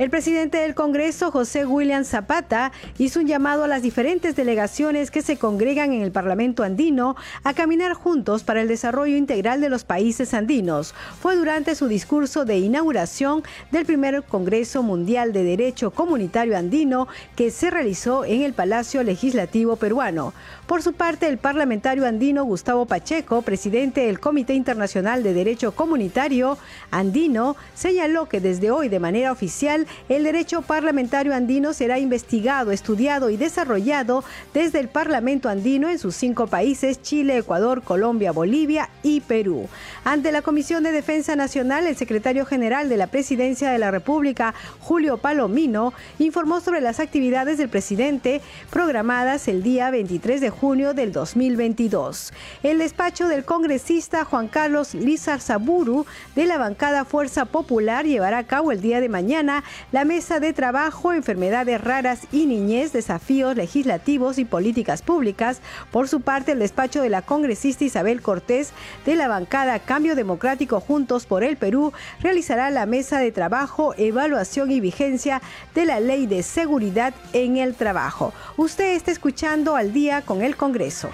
[0.00, 5.20] El presidente del Congreso, José William Zapata, hizo un llamado a las diferentes delegaciones que
[5.20, 9.84] se congregan en el Parlamento andino a caminar juntos para el desarrollo integral de los
[9.84, 10.94] países andinos.
[11.20, 13.42] Fue durante su discurso de inauguración
[13.72, 19.76] del primer Congreso Mundial de Derecho Comunitario Andino que se realizó en el Palacio Legislativo
[19.76, 20.32] peruano.
[20.70, 26.58] Por su parte, el parlamentario andino Gustavo Pacheco, presidente del Comité Internacional de Derecho Comunitario
[26.92, 33.30] andino, señaló que desde hoy de manera oficial el derecho parlamentario andino será investigado, estudiado
[33.30, 34.22] y desarrollado
[34.54, 39.66] desde el Parlamento andino en sus cinco países, Chile, Ecuador, Colombia, Bolivia y Perú.
[40.04, 44.54] Ante la Comisión de Defensa Nacional, el secretario general de la Presidencia de la República,
[44.78, 51.10] Julio Palomino, informó sobre las actividades del presidente programadas el día 23 de junio del
[51.10, 52.34] 2022.
[52.62, 56.04] El despacho del congresista Juan Carlos Lizar Saburu
[56.36, 60.52] de la bancada Fuerza Popular llevará a cabo el día de mañana la mesa de
[60.52, 65.62] trabajo Enfermedades raras y niñez, desafíos legislativos y políticas públicas.
[65.90, 68.72] Por su parte, el despacho de la congresista Isabel Cortés
[69.06, 74.70] de la bancada Cambio Democrático Juntos por el Perú realizará la mesa de trabajo Evaluación
[74.70, 75.40] y Vigencia
[75.74, 78.34] de la Ley de Seguridad en el Trabajo.
[78.58, 81.10] Usted está escuchando al día con el Congreso.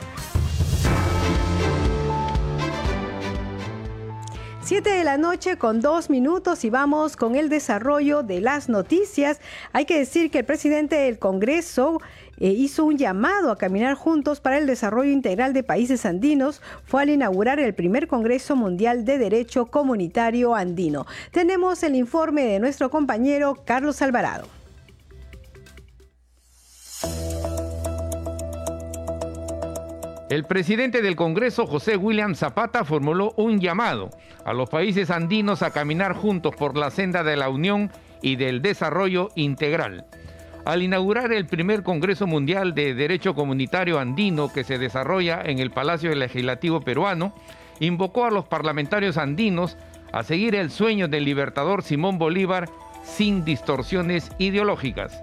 [4.67, 9.41] Siete de la noche con dos minutos y vamos con el desarrollo de las noticias.
[9.73, 12.01] Hay que decir que el presidente del Congreso
[12.39, 16.63] eh, hizo un llamado a caminar juntos para el desarrollo integral de países andinos.
[16.85, 21.07] Fue al inaugurar el primer Congreso Mundial de Derecho Comunitario Andino.
[21.31, 24.49] Tenemos el informe de nuestro compañero Carlos Alvarado.
[30.29, 34.11] El presidente del Congreso, José William Zapata, formuló un llamado
[34.45, 37.93] a los países andinos a caminar juntos por la senda de la unión
[38.23, 40.05] y del desarrollo integral.
[40.65, 45.71] Al inaugurar el primer Congreso Mundial de Derecho Comunitario Andino que se desarrolla en el
[45.71, 47.33] Palacio Legislativo peruano,
[47.79, 49.77] invocó a los parlamentarios andinos
[50.11, 52.69] a seguir el sueño del libertador Simón Bolívar
[53.05, 55.23] sin distorsiones ideológicas.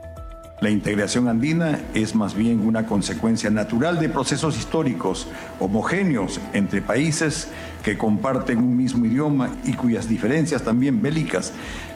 [0.64, 5.28] La integración andina es más bien una consecuencia natural de procesos históricos
[5.60, 7.50] homogéneos entre países
[7.84, 11.52] que comparten un mismo idioma y cuyas diferencias también bélicas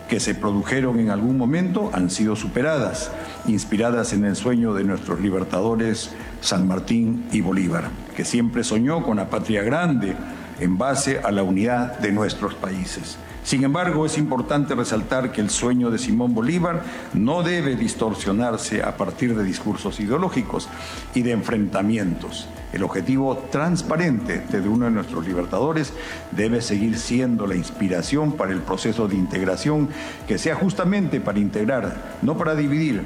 [0.10, 3.10] que se produjeron en algún momento han sido superadas,
[3.48, 6.10] inspiradas en el sueño de nuestros libertadores
[6.42, 7.86] San Martín y Bolívar,
[8.18, 10.14] que siempre soñó con la patria grande
[10.60, 13.18] en base a la unidad de nuestros países.
[13.48, 18.98] Sin embargo, es importante resaltar que el sueño de Simón Bolívar no debe distorsionarse a
[18.98, 20.68] partir de discursos ideológicos
[21.16, 22.50] y de enfrentamientos.
[22.74, 25.94] El objetivo transparente de uno de nuestros libertadores
[26.32, 29.88] debe seguir siendo la inspiración para el proceso de integración
[30.28, 33.04] que sea justamente para integrar, no para dividir,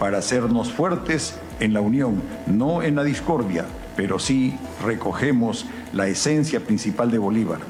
[0.00, 6.60] para hacernos fuertes en la unión, no en la discordia, pero sí recogemos la esencia
[6.60, 7.60] principal de Bolívar,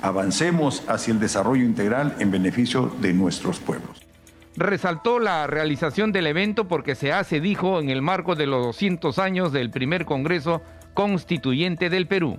[0.00, 4.02] avancemos hacia el desarrollo integral en beneficio de nuestros pueblos.
[4.56, 9.18] Resaltó la realización del evento porque se hace, dijo, en el marco de los 200
[9.18, 10.60] años del primer Congreso
[10.92, 12.38] Constituyente del Perú.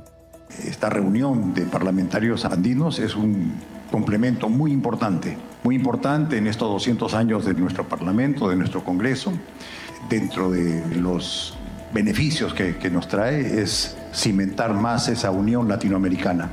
[0.64, 3.54] Esta reunión de parlamentarios andinos es un
[3.90, 9.34] complemento muy importante, muy importante en estos 200 años de nuestro Parlamento, de nuestro Congreso.
[10.10, 11.58] Dentro de los
[11.94, 16.50] beneficios que, nos trae es cimentar más esa unión latinoamericana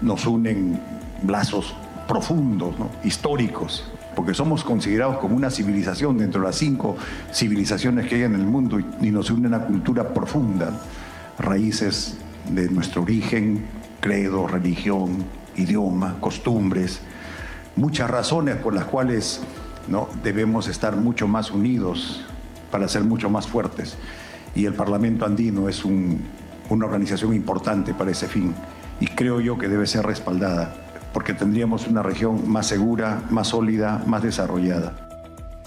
[0.00, 0.80] nos unen
[1.26, 1.74] lazos
[2.06, 2.74] profundos,
[3.04, 6.96] históricos, porque somos considerados como una civilización dentro de las cinco
[7.32, 10.80] civilizaciones que hay en el mundo y nos une una cultura profunda,
[11.38, 12.16] raíces
[12.48, 13.64] de nuestro origen,
[14.00, 15.24] credo, religión,
[15.56, 17.00] idioma, costumbres,
[17.76, 19.40] muchas razones por las cuales
[19.88, 20.08] ¿no?
[20.22, 22.24] debemos estar mucho más unidos
[22.70, 23.96] para ser mucho más fuertes.
[24.58, 26.20] Y el Parlamento andino es un
[26.70, 28.54] una organización importante para ese fin
[29.00, 30.74] y creo yo que debe ser respaldada
[31.12, 34.94] porque tendríamos una región más segura, más sólida, más desarrollada.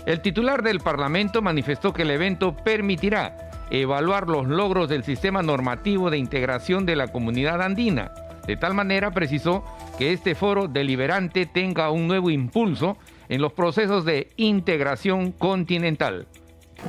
[0.05, 6.09] El titular del Parlamento manifestó que el evento permitirá evaluar los logros del sistema normativo
[6.09, 8.11] de integración de la comunidad andina.
[8.45, 9.63] De tal manera precisó
[9.97, 12.97] que este foro deliberante tenga un nuevo impulso
[13.29, 16.27] en los procesos de integración continental.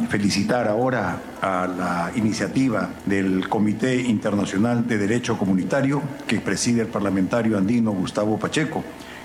[0.08, 7.58] Felicitar ahora a la iniciativa del Comité Internacional de Derecho Comunitario que preside el parlamentario
[7.58, 8.82] andino Gustavo Pacheco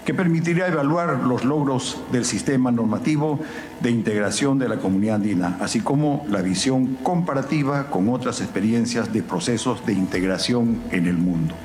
[0.07, 3.41] que permitirá evaluar los logros del sistema normativo
[3.81, 9.21] de integración de la comunidad andina, así como la visión comparativa con otras experiencias de
[9.21, 11.55] procesos de integración en el mundo.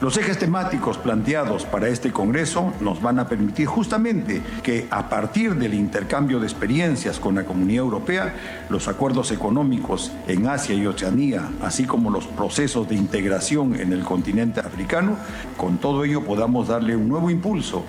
[0.00, 5.56] Los ejes temáticos planteados para este Congreso nos van a permitir justamente que a partir
[5.56, 8.34] del intercambio de experiencias con la Comunidad Europea,
[8.68, 14.02] los acuerdos económicos en Asia y Oceanía, así como los procesos de integración en el
[14.04, 15.16] continente africano,
[15.56, 17.84] con todo ello podamos darle un nuevo impulso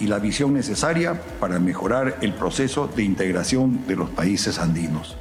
[0.00, 5.16] y la visión necesaria para mejorar el proceso de integración de los países andinos.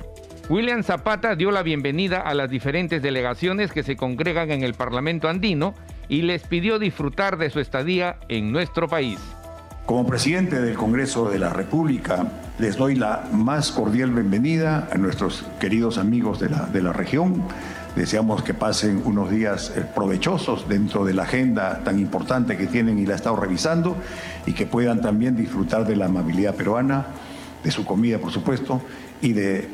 [0.50, 5.30] William Zapata dio la bienvenida a las diferentes delegaciones que se congregan en el Parlamento
[5.30, 5.76] andino
[6.12, 9.18] y les pidió disfrutar de su estadía en nuestro país.
[9.86, 12.30] Como presidente del Congreso de la República,
[12.60, 17.42] les doy la más cordial bienvenida a nuestros queridos amigos de la, de la región.
[17.96, 23.00] Deseamos que pasen unos días eh, provechosos dentro de la agenda tan importante que tienen
[23.00, 23.96] y la he estado revisando
[24.46, 27.06] y que puedan también disfrutar de la amabilidad peruana,
[27.64, 28.82] de su comida, por supuesto,
[29.22, 29.70] y de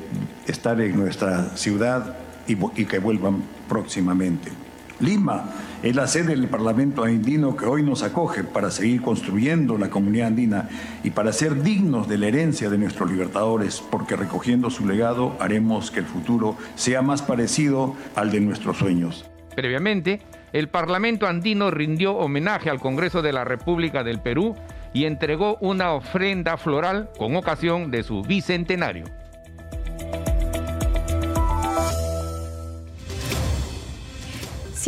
[0.46, 2.16] estar en nuestra ciudad
[2.48, 4.52] y, y que vuelvan próximamente.
[5.00, 5.46] Lima
[5.84, 10.28] es la sede del Parlamento andino que hoy nos acoge para seguir construyendo la comunidad
[10.28, 10.70] andina
[11.04, 15.92] y para ser dignos de la herencia de nuestros libertadores, porque recogiendo su legado haremos
[15.92, 19.30] que el futuro sea más parecido al de nuestros sueños.
[19.56, 20.22] Previamente,
[20.54, 24.56] el Parlamento andino rindió homenaje al Congreso de la República del Perú
[24.94, 29.06] y entregó una ofrenda floral con ocasión de su bicentenario.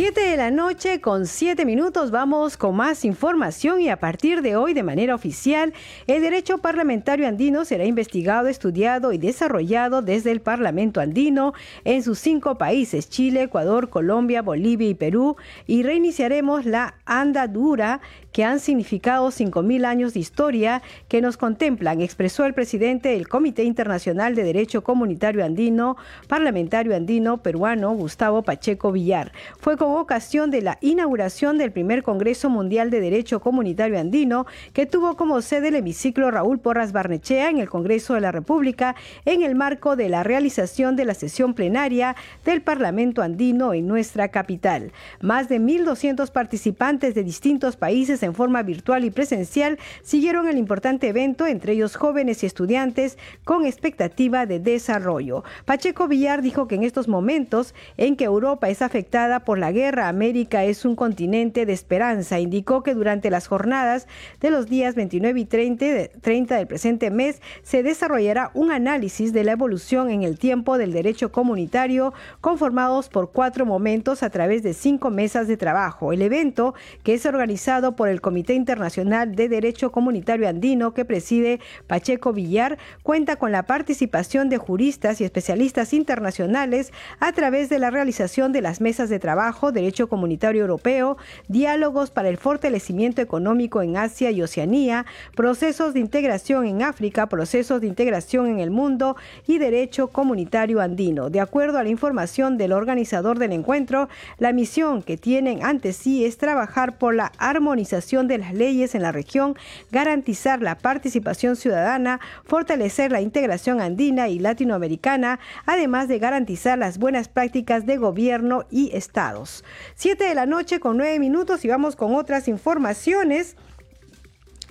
[0.00, 4.56] Siete de la noche con siete minutos vamos con más información y a partir de
[4.56, 5.74] hoy de manera oficial
[6.06, 11.52] el derecho parlamentario andino será investigado, estudiado y desarrollado desde el Parlamento andino
[11.84, 15.36] en sus cinco países Chile, Ecuador, Colombia, Bolivia y Perú
[15.66, 18.00] y reiniciaremos la andadura
[18.42, 24.34] han significado 5.000 años de historia que nos contemplan, expresó el presidente del Comité Internacional
[24.34, 25.96] de Derecho Comunitario Andino,
[26.28, 29.32] parlamentario andino peruano Gustavo Pacheco Villar.
[29.58, 34.86] Fue con ocasión de la inauguración del primer Congreso Mundial de Derecho Comunitario Andino, que
[34.86, 38.94] tuvo como sede el hemiciclo Raúl Porras Barnechea en el Congreso de la República,
[39.24, 44.28] en el marco de la realización de la sesión plenaria del Parlamento Andino en nuestra
[44.28, 44.92] capital.
[45.20, 51.08] Más de 1.200 participantes de distintos países en forma virtual y presencial siguieron el importante
[51.08, 55.44] evento, entre ellos jóvenes y estudiantes con expectativa de desarrollo.
[55.64, 60.08] Pacheco Villar dijo que en estos momentos en que Europa es afectada por la guerra,
[60.08, 62.40] América es un continente de esperanza.
[62.40, 64.06] Indicó que durante las jornadas
[64.40, 65.84] de los días 29 y 30,
[66.20, 70.92] 30 del presente mes se desarrollará un análisis de la evolución en el tiempo del
[70.92, 76.12] derecho comunitario conformados por cuatro momentos a través de cinco mesas de trabajo.
[76.12, 81.60] El evento, que es organizado por el Comité Internacional de Derecho Comunitario Andino que preside
[81.86, 87.90] Pacheco Villar, cuenta con la participación de juristas y especialistas internacionales a través de la
[87.90, 91.16] realización de las mesas de trabajo, Derecho Comunitario Europeo,
[91.48, 97.80] diálogos para el fortalecimiento económico en Asia y Oceanía, procesos de integración en África, procesos
[97.80, 101.30] de integración en el mundo y Derecho Comunitario Andino.
[101.30, 106.24] De acuerdo a la información del organizador del encuentro, la misión que tienen ante sí
[106.24, 109.56] es trabajar por la armonización de las leyes en la región,
[109.90, 117.28] garantizar la participación ciudadana, fortalecer la integración andina y latinoamericana, además de garantizar las buenas
[117.28, 119.64] prácticas de gobierno y estados.
[119.94, 123.56] Siete de la noche con nueve minutos y vamos con otras informaciones.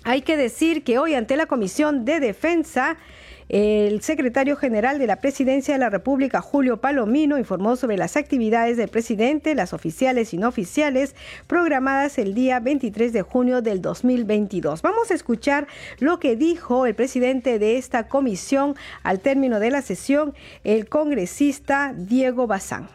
[0.04, 2.98] Hay que decir que hoy ante la Comisión de Defensa,
[3.50, 8.78] el secretario general de la Presidencia de la República, Julio Palomino, informó sobre las actividades
[8.78, 11.16] del presidente, las oficiales y no oficiales,
[11.48, 14.82] programadas el día 23 de junio del 2022.
[14.82, 15.68] Vamos a escuchar
[16.00, 21.94] lo que dijo el presidente de esta comisión al término de la sesión, el congresista
[21.98, 22.88] Diego Bazán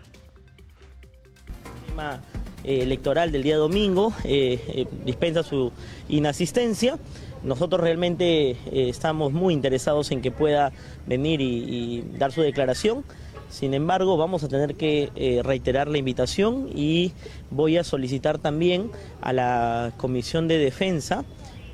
[2.65, 5.71] eh, electoral del día domingo eh, eh, dispensa su
[6.09, 6.99] inasistencia.
[7.45, 10.73] Nosotros realmente eh, estamos muy interesados en que pueda
[11.07, 13.05] venir y, dar su declaración.
[13.51, 17.13] Sin embargo, vamos a tener que eh, reiterar la invitación y
[17.51, 21.25] voy a solicitar también a la Comisión de Defensa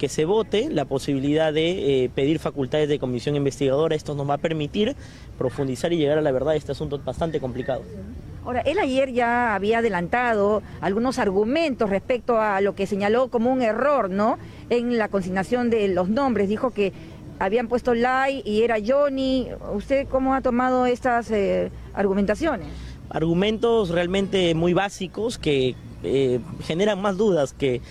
[0.00, 3.94] que se vote la posibilidad de eh, pedir facultades de comisión investigadora.
[3.94, 4.96] Esto nos va a permitir
[5.36, 7.82] profundizar y llegar a la verdad de este asunto bastante complicado.
[8.42, 13.60] Ahora, él ayer ya había adelantado algunos argumentos respecto a lo que señaló como un
[13.60, 14.38] error, ¿no?
[14.70, 16.48] En la consignación de los nombres.
[16.48, 16.94] Dijo que
[17.38, 19.48] habían puesto Lai y era Johnny.
[19.74, 22.68] ¿Usted cómo ha tomado estas eh, argumentaciones?
[23.10, 27.82] Argumentos realmente muy básicos que eh, generan más dudas que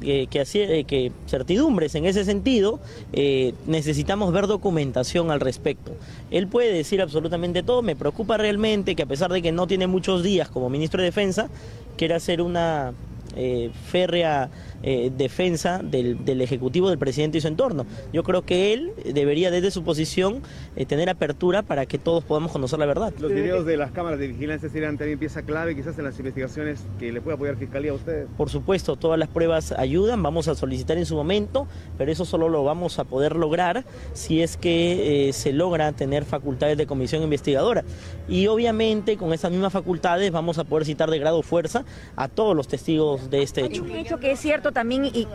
[0.00, 2.80] que, eh, que, certidumbres en ese sentido,
[3.12, 5.92] eh, necesitamos ver documentación al respecto.
[6.30, 9.86] Él puede decir absolutamente todo, me preocupa realmente que a pesar de que no tiene
[9.86, 11.48] muchos días como ministro de Defensa,
[11.96, 12.92] quiera hacer una
[13.36, 14.50] eh, férrea
[14.82, 17.86] eh, defensa del, del, Ejecutivo, del presidente y su entorno.
[18.12, 20.42] Yo creo que él debería desde su posición
[20.74, 23.12] eh, tener apertura para que todos podamos conocer la verdad.
[23.20, 26.84] Los videos de las cámaras de vigilancia serían también pieza clave quizás en las investigaciones
[26.98, 28.26] que le pueda apoyar Fiscalía a ustedes.
[28.36, 31.66] Por supuesto, todas las pruebas ayudan, vamos a solicitar en su momento,
[31.98, 33.84] pero eso solo lo vamos a poder lograr
[34.14, 37.84] si es que se logra tener facultades de comisión investigadora.
[38.28, 41.84] Y obviamente con esas mismas facultades vamos a poder citar de grado fuerza
[42.16, 43.82] a todos los testigos de este hecho.
[43.82, 45.26] Un hecho que es cierto también y...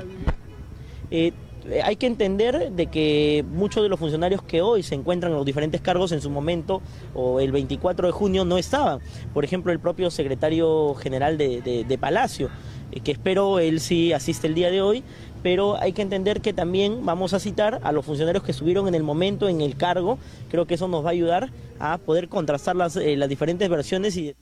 [1.12, 1.34] Eh,
[1.84, 5.46] hay que entender de que muchos de los funcionarios que hoy se encuentran en los
[5.46, 6.82] diferentes cargos en su momento
[7.14, 9.00] o el 24 de junio no estaban.
[9.34, 12.50] Por ejemplo, el propio secretario general de, de, de Palacio,
[12.92, 15.04] eh, que espero él sí asiste el día de hoy,
[15.42, 18.96] pero hay que entender que también vamos a citar a los funcionarios que estuvieron en
[18.96, 20.18] el momento en el cargo.
[20.50, 24.18] Creo que eso nos va a ayudar a poder contrastar las, eh, las diferentes versiones
[24.18, 24.36] y...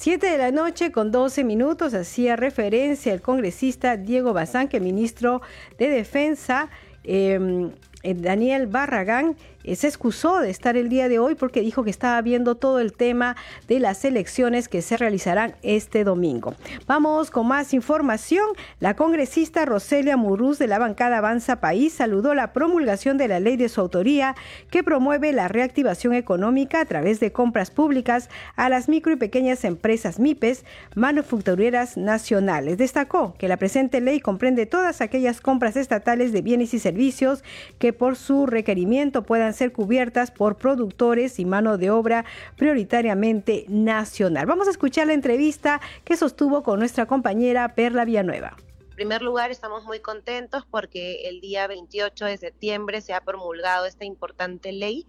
[0.00, 5.42] 7 de la noche con 12 minutos hacía referencia el congresista Diego Bazán, que ministro
[5.76, 6.70] de Defensa,
[7.04, 7.70] eh,
[8.02, 12.54] Daniel Barragán, se excusó de estar el día de hoy porque dijo que estaba viendo
[12.54, 13.36] todo el tema
[13.68, 16.54] de las elecciones que se realizarán este domingo.
[16.86, 18.46] Vamos con más información.
[18.80, 23.56] La congresista Roselia Muruz de la bancada Avanza País saludó la promulgación de la ley
[23.56, 24.34] de su autoría
[24.70, 29.64] que promueve la reactivación económica a través de compras públicas a las micro y pequeñas
[29.64, 30.64] empresas MIPES
[30.94, 32.78] manufactureras nacionales.
[32.78, 37.44] Destacó que la presente ley comprende todas aquellas compras estatales de bienes y servicios
[37.78, 42.24] que por su requerimiento puedan ser cubiertas por productores y mano de obra
[42.56, 44.46] prioritariamente nacional.
[44.46, 48.56] Vamos a escuchar la entrevista que sostuvo con nuestra compañera Perla Villanueva.
[48.90, 53.86] En primer lugar, estamos muy contentos porque el día 28 de septiembre se ha promulgado
[53.86, 55.06] esta importante ley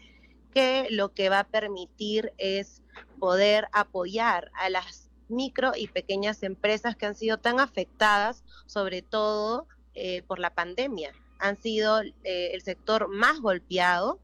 [0.54, 2.82] que lo que va a permitir es
[3.20, 9.68] poder apoyar a las micro y pequeñas empresas que han sido tan afectadas, sobre todo
[9.96, 11.14] eh, por la pandemia.
[11.40, 14.20] Han sido eh, el sector más golpeado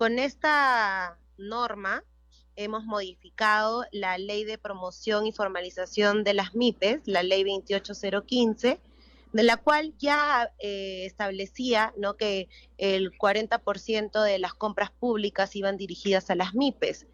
[0.00, 2.02] con esta norma
[2.56, 8.80] hemos modificado la ley de promoción y formalización de las MIPES, la ley 28015,
[9.34, 12.16] de la cual ya eh, establecía ¿no?
[12.16, 17.06] que el 40% de las compras públicas iban dirigidas a las MIPES,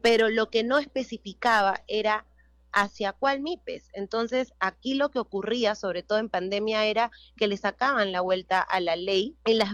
[0.00, 2.26] pero lo que no especificaba era
[2.72, 3.90] hacia cuál MIPES.
[3.92, 8.60] Entonces, aquí lo que ocurría, sobre todo en pandemia, era que le sacaban la vuelta
[8.60, 9.72] a la ley y las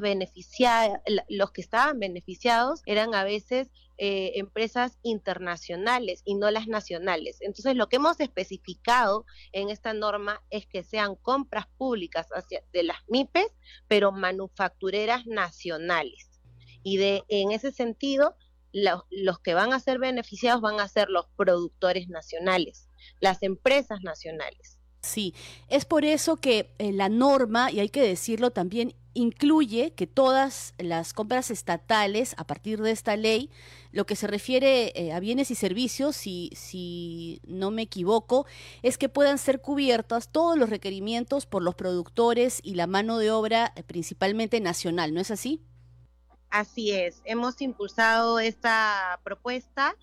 [1.28, 7.38] los que estaban beneficiados eran a veces eh, empresas internacionales y no las nacionales.
[7.40, 12.28] Entonces, lo que hemos especificado en esta norma es que sean compras públicas
[12.72, 13.50] de las MIPES,
[13.88, 16.40] pero manufactureras nacionales.
[16.84, 18.36] Y en ese sentido,
[18.72, 22.88] los, que van a ser beneficiados van a ser los productores nacionales
[23.20, 24.78] las empresas nacionales.
[25.00, 25.34] Sí,
[25.68, 30.74] es por eso que eh, la norma, y hay que decirlo también, incluye que todas
[30.78, 33.50] las compras estatales, a partir de esta ley,
[33.92, 38.46] lo que se refiere eh, a bienes y servicios, si, si no me equivoco,
[38.82, 43.30] es que puedan ser cubiertas todos los requerimientos por los productores y la mano de
[43.30, 45.62] obra eh, principalmente nacional, ¿no es así?
[46.50, 49.94] Así es, hemos impulsado esta propuesta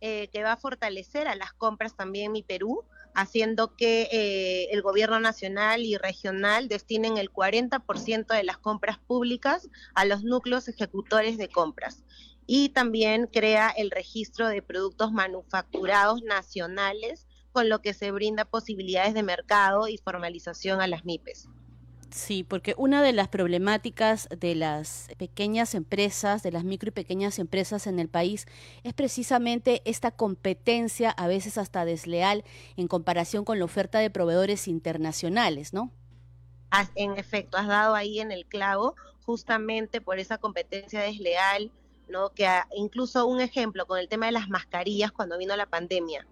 [0.00, 2.84] eh, que va a fortalecer a las compras también en mi Perú,
[3.14, 9.68] haciendo que eh, el gobierno nacional y regional destinen el 40% de las compras públicas
[9.94, 12.04] a los núcleos ejecutores de compras.
[12.46, 19.14] Y también crea el registro de productos manufacturados nacionales, con lo que se brinda posibilidades
[19.14, 21.48] de mercado y formalización a las MIPES.
[22.14, 27.40] Sí, porque una de las problemáticas de las pequeñas empresas, de las micro y pequeñas
[27.40, 28.46] empresas en el país,
[28.84, 32.44] es precisamente esta competencia, a veces hasta desleal,
[32.76, 35.90] en comparación con la oferta de proveedores internacionales, ¿no?
[36.94, 38.94] En efecto, has dado ahí en el clavo.
[39.26, 41.72] justamente por esa competencia desleal,
[42.08, 42.30] ¿no?
[42.30, 46.28] Que incluso un ejemplo con el tema de las mascarillas cuando vino la pandemia.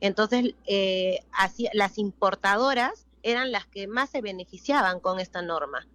[0.00, 5.86] Entonces, eh, así, las importadoras eran las que más se beneficiaban con esta norma.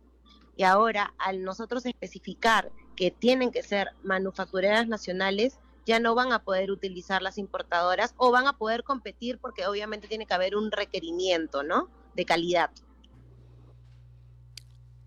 [0.56, 6.44] Y ahora, al nosotros especificar que tienen que ser manufactureras nacionales, ya no van a
[6.44, 10.72] poder utilizar las importadoras o van a poder competir porque obviamente tiene que haber un
[10.72, 11.90] requerimiento, ¿no?
[12.14, 12.72] De calidad.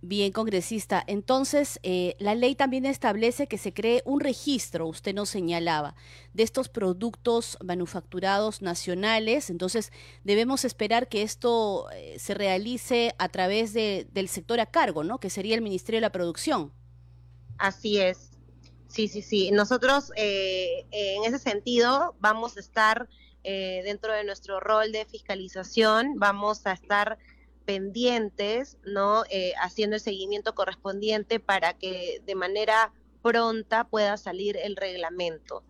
[0.09, 1.03] Bien, congresista.
[1.09, 5.97] Entonces, eh, la ley también establece que se cree un registro, usted nos señalaba,
[6.33, 9.51] de estos productos manufacturados nacionales.
[9.51, 9.91] Entonces,
[10.23, 15.19] debemos esperar que esto eh, se realice a través de, del sector a cargo, ¿no?
[15.19, 16.73] Que sería el Ministerio de la Producción.
[17.59, 18.31] Así es.
[18.87, 19.51] Sí, sí, sí.
[19.51, 23.09] Nosotros, eh, en ese sentido, vamos a estar
[23.43, 27.17] dentro de nuestro rol de fiscalización, vamos a estar
[27.67, 29.25] pendientes, ¿no?
[29.29, 32.93] Eh, haciendo el seguimiento correspondiente para que de manera
[33.23, 35.65] pronta pueda salir el reglamento.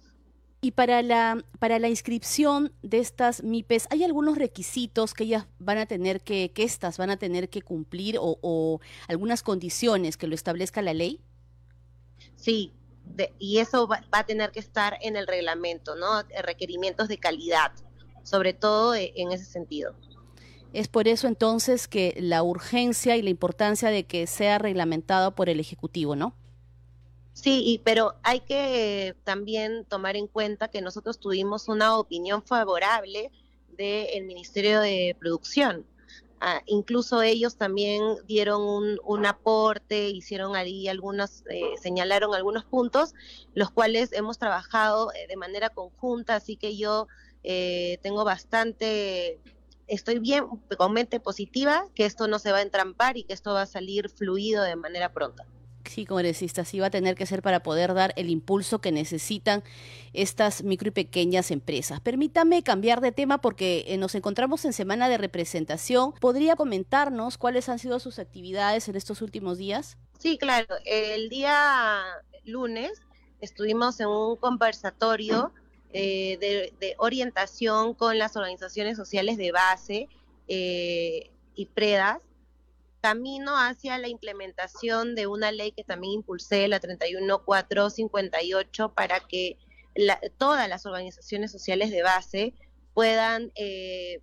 [0.60, 5.78] Y para la, para la inscripción de estas MIPES, ¿hay algunos requisitos que ellas van
[5.78, 10.34] a tener que, que estas van a tener que cumplir o, algunas condiciones que lo
[10.34, 11.20] establezca la ley?
[12.36, 12.72] Sí,
[13.38, 16.22] y eso va, va, a tener que estar en el reglamento, ¿no?
[16.42, 17.72] Requerimientos de calidad,
[18.22, 19.94] sobre todo eh, en ese sentido.
[20.76, 25.48] Es por eso entonces que la urgencia y la importancia de que sea reglamentado por
[25.48, 26.34] el Ejecutivo, ¿no?
[27.32, 33.30] Sí, pero hay que también tomar en cuenta que nosotros tuvimos una opinión favorable
[33.70, 35.86] del Ministerio de Producción.
[36.42, 43.14] Ah, incluso ellos también dieron un, aporte, hicieron ahí algunos, eh, señalaron algunos puntos,
[43.54, 47.08] los cuales hemos trabajado eh, de manera conjunta, así que yo
[47.44, 49.40] eh, tengo bastante
[49.86, 53.52] estoy bien con mente positiva que esto no se va a entrampar y que esto
[53.52, 55.46] va a salir fluido de manera pronta.
[55.88, 59.62] Sí, congresista, sí va a tener que ser para poder dar el impulso que necesitan
[60.12, 62.00] estas micro y pequeñas empresas.
[62.00, 66.12] Permítame cambiar de tema porque eh, nos encontramos en semana de representación.
[66.20, 69.96] ¿Podría comentarnos cuáles han sido sus actividades en estos últimos días?
[70.18, 70.74] Sí, claro.
[70.84, 72.02] El día
[72.44, 73.00] lunes
[73.40, 75.52] estuvimos en un conversatorio
[75.98, 80.10] eh, de, orientación con las organizaciones sociales de base
[80.46, 82.20] eh, y PREDAS,
[83.00, 89.56] camino hacia la implementación de una ley que también impulsé, la 31458, para que
[90.36, 92.52] todas las organizaciones sociales de base
[92.92, 94.20] puedan, eh,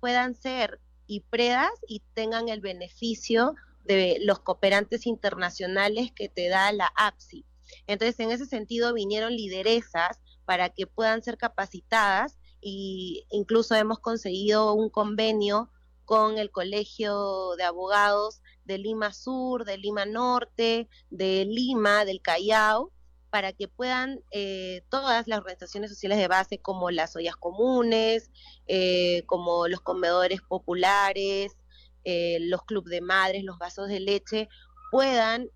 [0.00, 6.92] puedan ser IPREDAS y tengan el beneficio de los cooperantes internacionales que te da la
[6.96, 7.44] APSI.
[7.86, 14.72] Entonces, en ese sentido, vinieron lideresas para que puedan ser capacitadas y incluso hemos conseguido
[14.74, 15.70] un convenio
[16.04, 22.92] con el Colegio de Abogados de Lima Sur, de Lima Norte, de Lima, del Callao,
[23.30, 28.30] para que puedan eh, todas las organizaciones sociales de base, como las ollas comunes,
[28.66, 31.56] eh, como los comedores populares,
[32.04, 34.48] eh, los clubes de madres, los vasos de leche,
[34.90, 35.48] puedan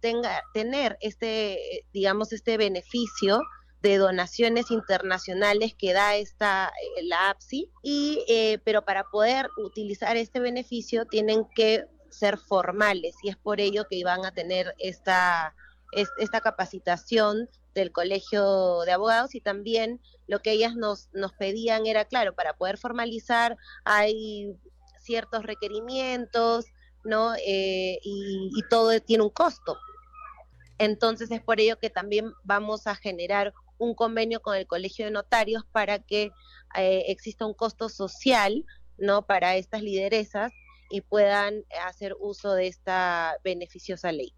[0.00, 3.42] tenga, tener este, digamos, este beneficio
[3.86, 10.16] de donaciones internacionales que da esta eh, la APSI y eh, pero para poder utilizar
[10.16, 15.54] este beneficio tienen que ser formales y es por ello que iban a tener esta
[16.18, 22.04] esta capacitación del colegio de abogados y también lo que ellas nos, nos pedían era,
[22.04, 24.56] claro, para poder formalizar hay
[25.00, 26.66] ciertos requerimientos,
[27.04, 27.34] ¿no?
[27.36, 29.78] Eh, y, y, todo tiene un costo.
[30.78, 35.10] Entonces es por ello que también vamos a generar un convenio con el Colegio de
[35.10, 36.30] Notarios para que
[36.76, 38.64] eh, exista un costo social
[38.98, 40.52] no para estas lideresas
[40.90, 44.34] y puedan hacer uso de esta beneficiosa ley.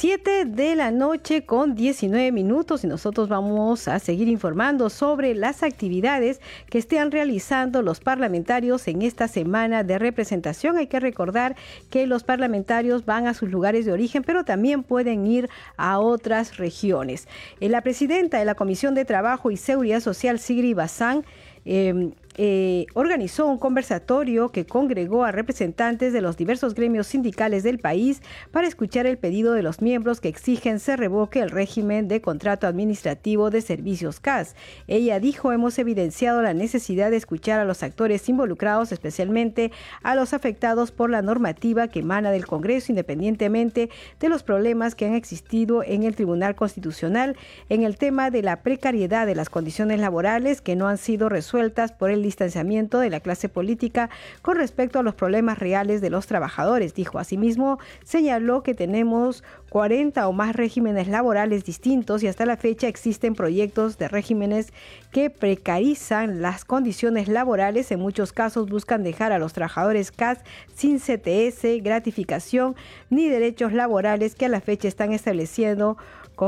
[0.00, 5.62] 7 de la noche con 19 minutos y nosotros vamos a seguir informando sobre las
[5.62, 10.78] actividades que estén realizando los parlamentarios en esta semana de representación.
[10.78, 11.54] Hay que recordar
[11.90, 16.56] que los parlamentarios van a sus lugares de origen, pero también pueden ir a otras
[16.56, 17.28] regiones.
[17.60, 21.26] Eh, la presidenta de la Comisión de Trabajo y Seguridad Social, Sigri Bazán,
[21.66, 27.78] eh, eh, organizó un conversatorio que congregó a representantes de los diversos gremios sindicales del
[27.78, 32.22] país para escuchar el pedido de los miembros que exigen se revoque el régimen de
[32.22, 34.56] contrato administrativo de servicios CAS.
[34.86, 39.70] Ella dijo, hemos evidenciado la necesidad de escuchar a los actores involucrados, especialmente
[40.02, 45.04] a los afectados por la normativa que emana del Congreso, independientemente de los problemas que
[45.04, 47.36] han existido en el Tribunal Constitucional
[47.68, 51.92] en el tema de la precariedad de las condiciones laborales que no han sido resueltas
[51.92, 54.08] por el distanciamiento de la clase política
[54.40, 56.94] con respecto a los problemas reales de los trabajadores.
[56.94, 62.86] Dijo asimismo, señaló que tenemos 40 o más regímenes laborales distintos y hasta la fecha
[62.88, 64.72] existen proyectos de regímenes
[65.10, 67.90] que precarizan las condiciones laborales.
[67.90, 70.38] En muchos casos buscan dejar a los trabajadores CAS
[70.74, 72.76] sin CTS, gratificación
[73.10, 75.96] ni derechos laborales que a la fecha están estableciendo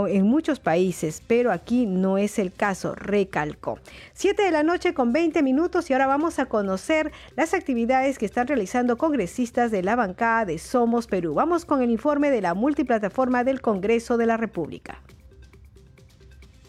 [0.07, 3.79] en muchos países, pero aquí no es el caso, recalcó.
[4.15, 8.27] Siete de la noche con 20 minutos y ahora vamos a conocer las actividades que
[8.27, 11.35] están realizando congresistas de la bancada de Somos Perú.
[11.35, 14.99] Vamos con el informe de la multiplataforma del Congreso de la República.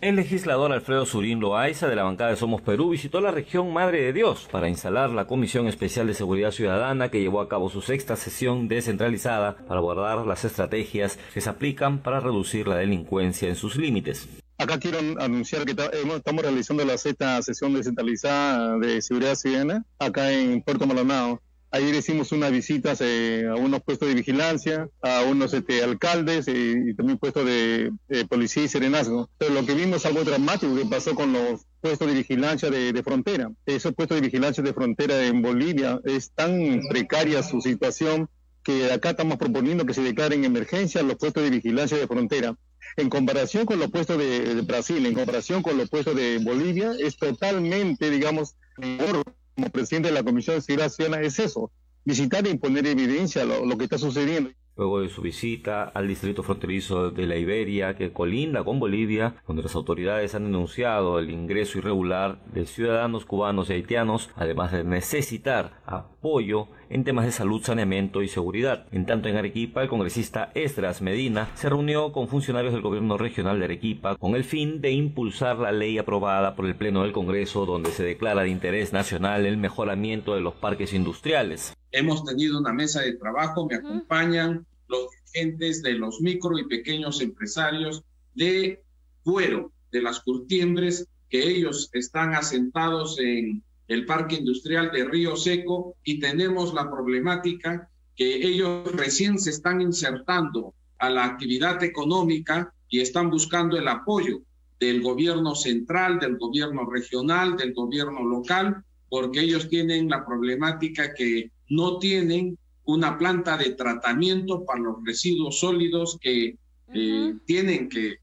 [0.04, 4.02] El legislador Alfredo Surín Loaiza de la bancada de Somos Perú visitó la región Madre
[4.02, 7.82] de Dios para instalar la Comisión Especial de Seguridad Ciudadana que llevó a cabo su
[7.82, 13.56] sexta sesión descentralizada para abordar las estrategias que se aplican para reducir la delincuencia en
[13.56, 14.28] sus límites.
[14.58, 20.62] Acá quiero anunciar que estamos realizando la sexta sesión descentralizada de seguridad ciudadana acá en
[20.63, 21.42] Puerto Maldonado.
[21.74, 26.94] Ayer hicimos unas visitas eh, a unos puestos de vigilancia, a unos este, alcaldes y
[26.94, 27.92] también puestos de,
[28.30, 29.28] policía y serenazgo.
[29.40, 33.52] Pero lo que vimos algo dramático que pasó con los puestos de vigilancia de, frontera.
[33.66, 38.30] Esos puestos de vigilancia de frontera en Bolivia es tan precaria su situación
[38.64, 42.56] que acá estamos proponiendo que se declaren emergencia los puestos de vigilancia de frontera.
[42.98, 46.92] En comparación con los puestos de, de Brasil, en comparación con los puestos de Bolivia,
[47.00, 49.24] es totalmente, digamos, mejor
[49.56, 51.72] como presidente de la Comisión de Seguridad Ciudadana es eso,
[52.06, 56.44] visitar y poner evidencia lo, lo que está sucediendo luego de su visita al distrito
[56.44, 61.78] fronterizo de la Iberia, que colinda con Bolivia, donde las autoridades han denunciado el ingreso
[61.78, 68.22] irregular de ciudadanos cubanos y haitianos, además de necesitar apoyo en temas de salud, saneamiento
[68.22, 68.86] y seguridad.
[68.92, 73.60] En tanto, en Arequipa, el congresista Estras Medina se reunió con funcionarios del gobierno regional
[73.60, 77.66] de Arequipa con el fin de impulsar la ley aprobada por el Pleno del Congreso,
[77.66, 81.76] donde se declara de interés nacional el mejoramiento de los parques industriales.
[81.94, 87.22] Hemos tenido una mesa de trabajo, me acompañan los dirigentes de los micro y pequeños
[87.22, 88.04] empresarios
[88.34, 88.82] de
[89.24, 95.96] cuero, de las curtiembres, que ellos están asentados en el parque industrial de Río Seco
[96.04, 103.02] y tenemos la problemática que ellos recién se están insertando a la actividad económica y
[103.02, 104.42] están buscando el apoyo
[104.80, 111.52] del gobierno central, del gobierno regional, del gobierno local, porque ellos tienen la problemática que
[111.74, 116.58] no tienen una planta de tratamiento para los residuos sólidos que
[116.94, 118.18] eh, tienen que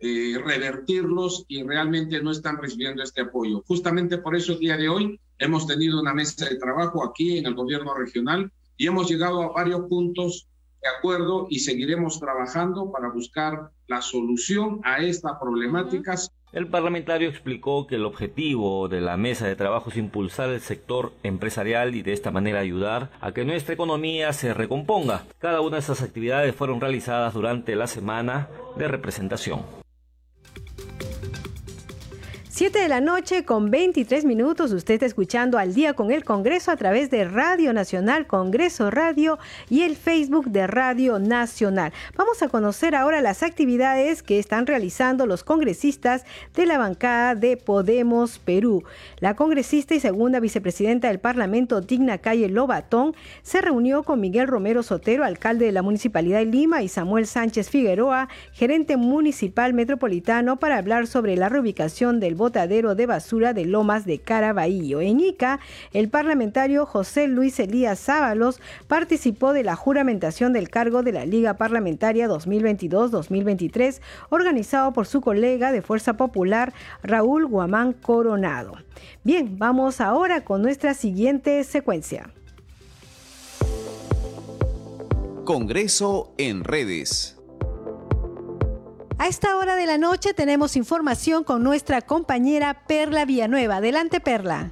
[0.00, 3.64] eh, revertirlos y realmente no están recibiendo este apoyo.
[3.66, 7.46] Justamente por eso el día de hoy hemos tenido una mesa de trabajo aquí en
[7.46, 10.48] el gobierno regional y hemos llegado a varios puntos
[10.80, 16.14] de acuerdo y seguiremos trabajando para buscar la solución a esta problemática.
[16.50, 21.12] El parlamentario explicó que el objetivo de la mesa de trabajo es impulsar el sector
[21.22, 25.26] empresarial y de esta manera ayudar a que nuestra economía se recomponga.
[25.38, 29.87] Cada una de esas actividades fueron realizadas durante la semana de representación.
[32.58, 34.72] 7 de la noche con 23 minutos.
[34.72, 39.38] Usted está escuchando al día con el Congreso a través de Radio Nacional, Congreso Radio
[39.70, 41.92] y el Facebook de Radio Nacional.
[42.16, 46.24] Vamos a conocer ahora las actividades que están realizando los congresistas
[46.56, 48.82] de la bancada de Podemos Perú.
[49.20, 54.82] La congresista y segunda vicepresidenta del Parlamento, Digna Calle Lobatón, se reunió con Miguel Romero
[54.82, 60.78] Sotero, alcalde de la Municipalidad de Lima, y Samuel Sánchez Figueroa, gerente municipal metropolitano, para
[60.78, 65.00] hablar sobre la reubicación del voto de basura de Lomas de Caraballo.
[65.00, 65.60] En Ica,
[65.92, 71.54] el parlamentario José Luis Elías Sábalos participó de la juramentación del cargo de la Liga
[71.54, 78.72] Parlamentaria 2022-2023, organizado por su colega de Fuerza Popular, Raúl Guamán Coronado.
[79.24, 82.30] Bien, vamos ahora con nuestra siguiente secuencia.
[85.44, 87.37] Congreso en redes.
[89.20, 93.76] A esta hora de la noche tenemos información con nuestra compañera Perla Villanueva.
[93.76, 94.70] Adelante, Perla.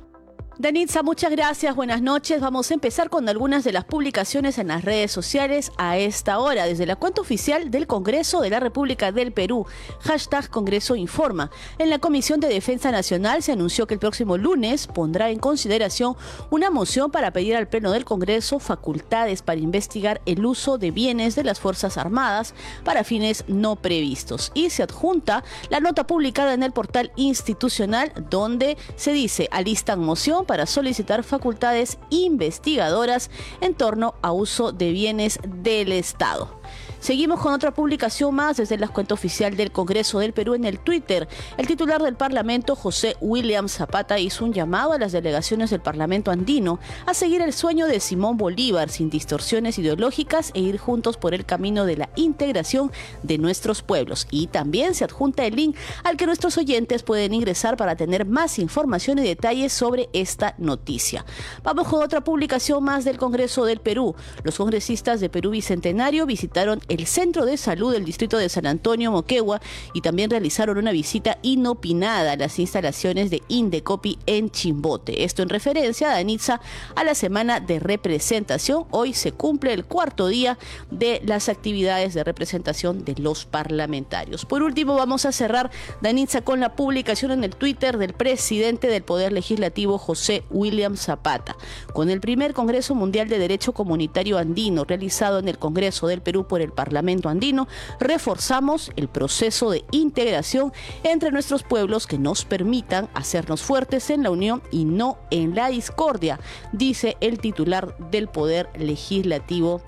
[0.58, 2.40] Danitza, muchas gracias, buenas noches.
[2.40, 6.64] Vamos a empezar con algunas de las publicaciones en las redes sociales a esta hora,
[6.64, 9.66] desde la cuenta oficial del Congreso de la República del Perú,
[10.00, 11.50] hashtag Congreso Informa.
[11.78, 16.16] En la Comisión de Defensa Nacional se anunció que el próximo lunes pondrá en consideración
[16.48, 21.34] una moción para pedir al Pleno del Congreso facultades para investigar el uso de bienes
[21.34, 24.52] de las Fuerzas Armadas para fines no previstos.
[24.54, 30.45] Y se adjunta la nota publicada en el portal institucional donde se dice alistan moción
[30.46, 33.30] para solicitar facultades investigadoras
[33.60, 36.60] en torno a uso de bienes del Estado.
[37.06, 40.80] Seguimos con otra publicación más desde la cuenta oficial del Congreso del Perú en el
[40.80, 41.28] Twitter.
[41.56, 46.32] El titular del Parlamento, José William Zapata, hizo un llamado a las delegaciones del Parlamento
[46.32, 51.32] andino a seguir el sueño de Simón Bolívar sin distorsiones ideológicas e ir juntos por
[51.32, 52.90] el camino de la integración
[53.22, 54.26] de nuestros pueblos.
[54.32, 58.58] Y también se adjunta el link al que nuestros oyentes pueden ingresar para tener más
[58.58, 61.24] información y detalles sobre esta noticia.
[61.62, 64.16] Vamos con otra publicación más del Congreso del Perú.
[64.42, 69.12] Los congresistas de Perú Bicentenario visitaron el Centro de Salud del Distrito de San Antonio,
[69.12, 69.60] Moquegua,
[69.92, 75.24] y también realizaron una visita inopinada a las instalaciones de Indecopi en Chimbote.
[75.24, 76.62] Esto en referencia, Danitza,
[76.94, 78.86] a la semana de representación.
[78.90, 80.56] Hoy se cumple el cuarto día
[80.90, 84.46] de las actividades de representación de los parlamentarios.
[84.46, 89.02] Por último, vamos a cerrar, Danitza, con la publicación en el Twitter del presidente del
[89.02, 91.56] Poder Legislativo, José William Zapata.
[91.92, 96.46] Con el primer Congreso Mundial de Derecho Comunitario Andino realizado en el Congreso del Perú
[96.46, 96.85] por el Parlamento
[97.28, 97.68] Andino,
[98.00, 100.72] reforzamos el proceso de integración
[101.02, 105.68] entre nuestros pueblos que nos permitan hacernos fuertes en la unión y no en la
[105.68, 106.40] discordia,
[106.72, 109.82] dice el titular del Poder Legislativo,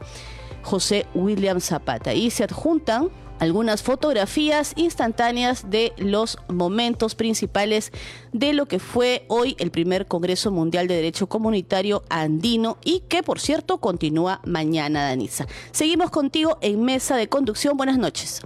[0.63, 2.15] José William Zapata.
[2.15, 7.93] Y se adjuntan algunas fotografías instantáneas de los momentos principales
[8.33, 13.23] de lo que fue hoy el primer Congreso Mundial de Derecho Comunitario Andino y que
[13.23, 15.47] por cierto continúa mañana, Danisa.
[15.71, 17.77] Seguimos contigo en mesa de conducción.
[17.77, 18.43] Buenas noches.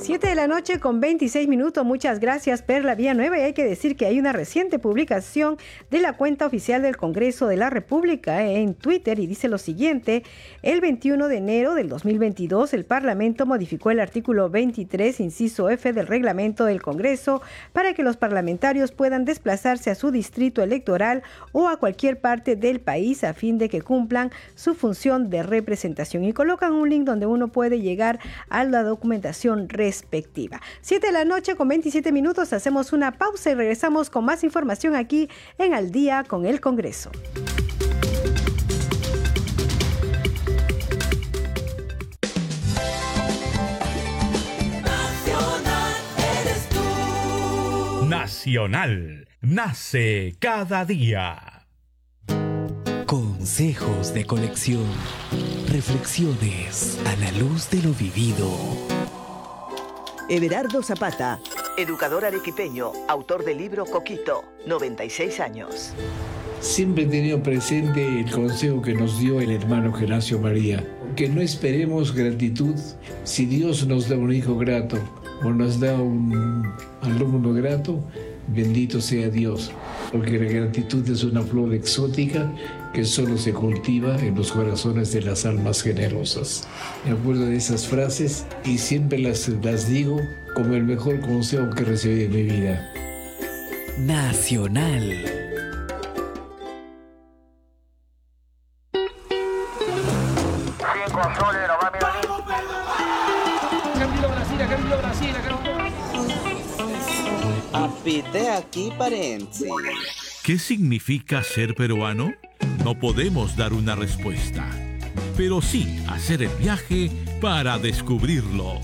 [0.00, 1.84] 7 de la noche con 26 minutos.
[1.84, 3.36] Muchas gracias, Perla Nueva.
[3.36, 5.58] Y hay que decir que hay una reciente publicación
[5.90, 10.22] de la cuenta oficial del Congreso de la República en Twitter y dice lo siguiente.
[10.62, 16.06] El 21 de enero del 2022, el Parlamento modificó el artículo 23, inciso F del
[16.06, 21.76] reglamento del Congreso para que los parlamentarios puedan desplazarse a su distrito electoral o a
[21.76, 26.24] cualquier parte del país a fin de que cumplan su función de representación.
[26.24, 30.60] Y colocan un link donde uno puede llegar a la documentación respectiva.
[30.82, 34.94] 7 de la noche con 27 minutos, hacemos una pausa y regresamos con más información
[34.94, 37.10] aquí en Al día con el Congreso.
[48.06, 51.66] Nacional, nace cada día.
[53.06, 54.84] Consejos de colección.
[55.72, 58.97] Reflexiones a la luz de lo vivido.
[60.30, 61.40] Everardo Zapata,
[61.78, 65.94] educador arequipeño, autor del libro Coquito, 96 años.
[66.60, 70.86] Siempre he tenido presente el consejo que nos dio el hermano Geracio María,
[71.16, 72.74] que no esperemos gratitud
[73.24, 74.98] si Dios nos da un hijo grato
[75.42, 77.98] o nos da un alumno grato,
[78.48, 79.70] bendito sea Dios,
[80.12, 82.52] porque la gratitud es una flor exótica
[82.92, 86.66] que solo se cultiva en los corazones de las almas generosas.
[87.04, 90.20] Me acuerdo de esas frases y siempre las, las digo
[90.54, 92.92] como el mejor consejo que recibí en mi vida.
[93.98, 95.38] Nacional.
[107.72, 109.68] Apite aquí, parenzi.
[110.42, 112.32] ¿Qué significa ser peruano?
[112.88, 114.66] No podemos dar una respuesta,
[115.36, 118.80] pero sí hacer el viaje para descubrirlo.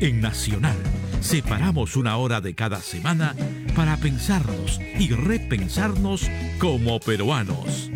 [0.00, 0.78] En Nacional,
[1.20, 3.36] separamos una hora de cada semana
[3.76, 7.90] para pensarnos y repensarnos como peruanos.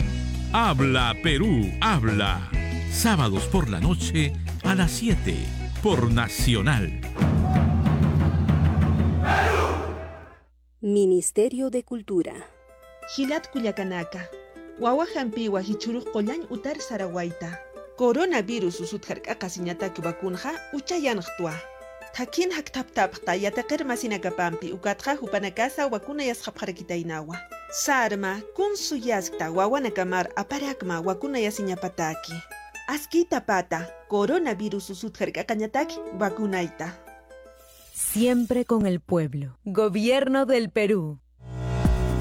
[0.52, 2.50] Habla Perú, habla.
[2.90, 5.34] Sábados por la noche a las 7
[5.82, 7.00] por Nacional.
[10.82, 12.34] Ministerio de Cultura.
[13.16, 14.28] Gilat Cuyacanaka.
[14.80, 17.58] Wawa hampiwa hichuruq qollañ utar sarawaita
[17.96, 21.52] coronavirus usutjark'aqa siñataki vacunja uchayanqtwa
[22.14, 27.36] thakin haktaptapqta yataqir masinakapampi ukatqa hupanakasa wakuna yasqapqarakitaynawa
[27.84, 32.36] sarma kunsu yaskta wawanakamar aparakma wakuna yasiñapataki.
[32.88, 36.88] Askita pata coronavirus usutjark'aqañataki vacunayta
[37.94, 39.56] Siempre con el pueblo.
[39.64, 41.20] Gobierno del Perú.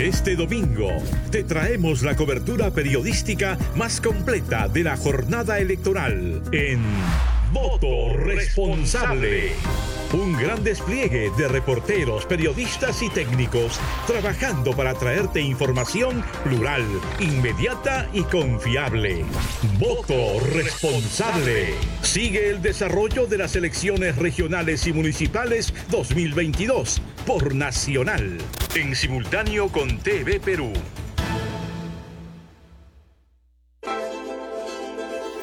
[0.02, 0.90] Este domingo
[1.30, 6.82] te traemos la cobertura periodística más completa de la jornada electoral en
[7.54, 9.52] Voto Responsable.
[10.13, 16.84] Un gran despliegue de reporteros, periodistas y técnicos trabajando para traerte información plural,
[17.21, 19.24] inmediata y confiable.
[19.80, 21.76] Voto responsable.
[22.02, 28.38] Sigue el desarrollo de las elecciones regionales y municipales 2022 por Nacional,
[28.76, 30.74] en simultáneo con TV Perú.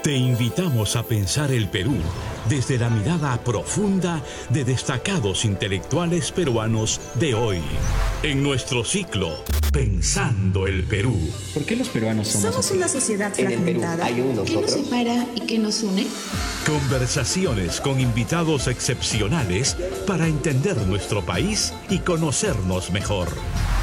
[0.08, 1.94] Te invitamos a pensar el Perú
[2.48, 7.60] desde la mirada profunda de destacados intelectuales peruanos de hoy.
[8.22, 11.14] En nuestro ciclo Pensando el Perú.
[11.52, 14.06] ¿Por qué los peruanos somos, somos una sociedad fragmentada?
[14.06, 14.14] hay
[14.46, 16.06] ¿Qué nos separa y qué nos une?
[16.64, 23.28] Conversaciones con invitados excepcionales para entender nuestro país y conocernos mejor.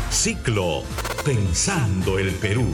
[0.09, 0.81] Ciclo
[1.23, 2.65] Pensando el Perú.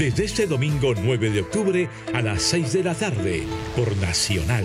[0.00, 3.42] Desde este domingo 9 de octubre a las 6 de la tarde
[3.76, 4.64] por Nacional.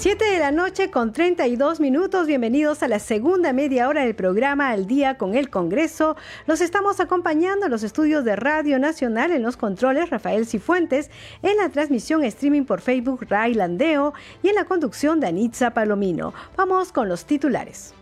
[0.00, 2.26] Siete de la noche con 32 minutos.
[2.26, 6.16] Bienvenidos a la segunda media hora del programa Al Día con el Congreso.
[6.46, 11.10] Los estamos acompañando en los estudios de Radio Nacional en los controles Rafael Cifuentes,
[11.42, 16.32] en la transmisión streaming por Facebook Ray Landeo y en la conducción de Anitza Palomino.
[16.56, 17.92] Vamos con los titulares.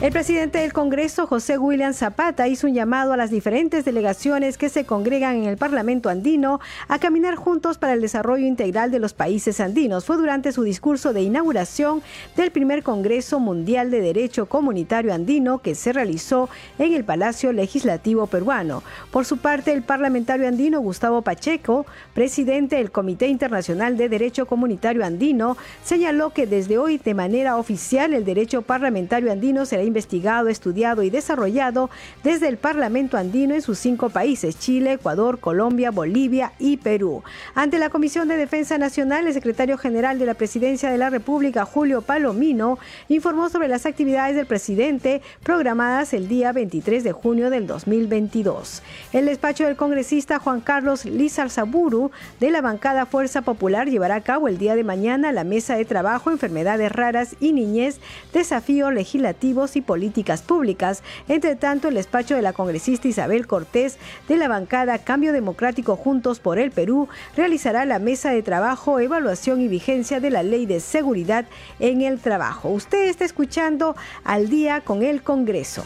[0.00, 4.68] El presidente del Congreso, José William Zapata, hizo un llamado a las diferentes delegaciones que
[4.68, 9.12] se congregan en el Parlamento andino a caminar juntos para el desarrollo integral de los
[9.12, 10.04] países andinos.
[10.04, 12.00] Fue durante su discurso de inauguración
[12.36, 18.28] del primer Congreso Mundial de Derecho Comunitario Andino que se realizó en el Palacio Legislativo
[18.28, 18.84] peruano.
[19.10, 25.04] Por su parte, el parlamentario andino Gustavo Pacheco, presidente del Comité Internacional de Derecho Comunitario
[25.04, 31.02] Andino, señaló que desde hoy de manera oficial el derecho parlamentario andino será investigado, estudiado
[31.02, 31.90] y desarrollado
[32.22, 37.24] desde el Parlamento andino en sus cinco países, Chile, Ecuador, Colombia, Bolivia y Perú.
[37.54, 41.64] Ante la Comisión de Defensa Nacional, el secretario general de la Presidencia de la República,
[41.64, 47.66] Julio Palomino, informó sobre las actividades del presidente programadas el día 23 de junio del
[47.66, 48.82] 2022.
[49.12, 54.48] El despacho del congresista Juan Carlos Lizarzaburu de la bancada Fuerza Popular llevará a cabo
[54.48, 58.00] el día de mañana la mesa de trabajo Enfermedades Raras y Niñez,
[58.32, 61.02] Desafíos Legislativos y Políticas Públicas.
[61.28, 66.40] Entre tanto, el despacho de la congresista Isabel Cortés de la bancada Cambio Democrático Juntos
[66.40, 70.80] por el Perú realizará la mesa de trabajo, evaluación y vigencia de la Ley de
[70.80, 71.46] Seguridad
[71.80, 72.68] en el Trabajo.
[72.68, 75.84] Usted está escuchando al día con el Congreso.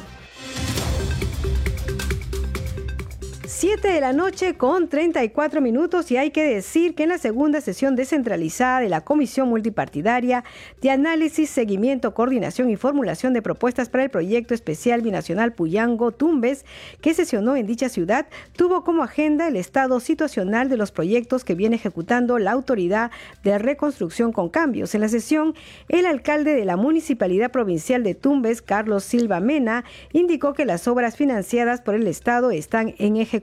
[3.54, 7.60] 7 de la noche con 34 minutos y hay que decir que en la segunda
[7.60, 10.42] sesión descentralizada de la Comisión Multipartidaria
[10.80, 16.64] de Análisis, Seguimiento, Coordinación y Formulación de Propuestas para el Proyecto Especial Binacional Puyango-Tumbes,
[17.02, 21.54] que sesionó en dicha ciudad, tuvo como agenda el estado situacional de los proyectos que
[21.54, 23.10] viene ejecutando la Autoridad
[23.44, 24.94] de Reconstrucción con Cambios.
[24.94, 25.54] En la sesión,
[25.88, 31.16] el alcalde de la Municipalidad Provincial de Tumbes, Carlos Silva Mena, indicó que las obras
[31.16, 33.41] financiadas por el Estado están en ejecución.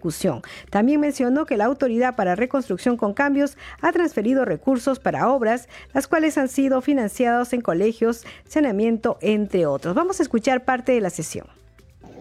[0.69, 6.07] También mencionó que la Autoridad para Reconstrucción con Cambios ha transferido recursos para obras, las
[6.07, 9.95] cuales han sido financiados en colegios, saneamiento, entre otros.
[9.95, 11.47] Vamos a escuchar parte de la sesión.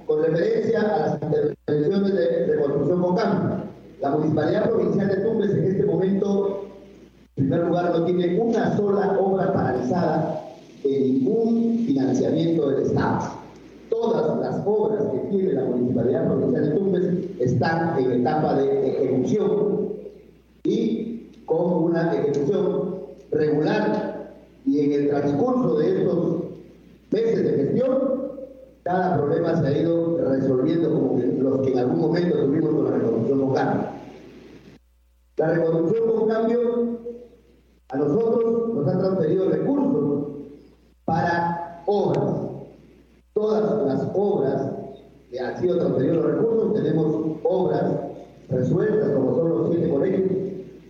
[0.06, 3.60] Con referencia a las intervenciones de reconstrucción con cambios,
[4.00, 6.68] la Municipalidad Provincial de Tumbes en este momento,
[7.36, 10.44] en primer lugar, no tiene una sola obra paralizada
[10.84, 13.37] en ningún financiamiento del Estado
[13.88, 19.88] todas las obras que tiene la Municipalidad Provincial de Tumbes están en etapa de ejecución
[20.64, 22.96] y con una ejecución
[23.30, 24.32] regular
[24.66, 26.36] y en el transcurso de estos
[27.10, 28.18] meses de gestión,
[28.82, 32.90] cada problema se ha ido resolviendo como los que en algún momento tuvimos con la
[32.90, 33.88] reconstrucción con cambio.
[35.36, 36.98] La reconstrucción con cambio
[37.90, 40.26] a nosotros nos han transferido recursos
[41.04, 42.47] para obras.
[43.38, 44.68] Todas las obras
[45.30, 47.14] que han sido transferidos los recursos, tenemos
[47.44, 47.84] obras
[48.48, 50.28] resueltas como son los siete colegios,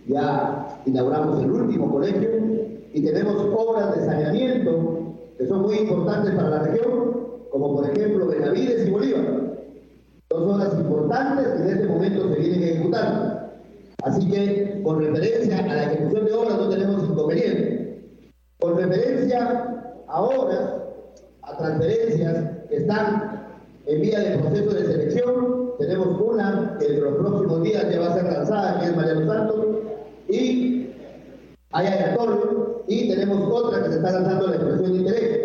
[0.07, 2.27] ya inauguramos el último colegio
[2.91, 7.17] y tenemos obras de saneamiento que son muy importantes para la región,
[7.51, 9.59] como por ejemplo Benavides y Bolívar.
[10.31, 13.41] Dos obras importantes que en este momento se vienen ejecutando.
[14.01, 18.03] Así que, con referencia a la ejecución de obras, no tenemos inconveniente.
[18.59, 20.79] Con referencia a obras,
[21.49, 23.47] a transferencias que están
[23.85, 28.07] en vía de proceso de selección, tenemos una que en los próximos días ya va
[28.07, 29.65] a ser lanzada, que es Mariano Santos,
[30.27, 30.91] y
[31.71, 32.39] hay Torre,
[32.87, 35.39] y tenemos otra que se está lanzando la expresión de interés.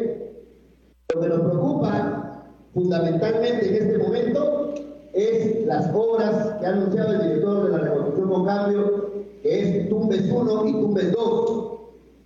[1.14, 2.42] Lo que nos preocupa
[2.72, 4.74] fundamentalmente en este momento
[5.12, 9.10] es las obras que ha anunciado el director de la Reconstrucción con Cambio,
[9.42, 11.70] que es Tumbes 1 y Tumbes 2.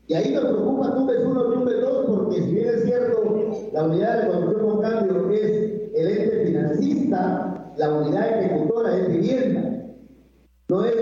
[0.07, 3.38] Y ahí nos preocupa Tumbes 1 y Tumbes 2 porque si bien es cierto,
[3.73, 5.51] la unidad de reconstrucción con cambio es
[5.95, 9.85] el ente financista, la unidad ejecutora es vivienda.
[10.69, 10.95] No es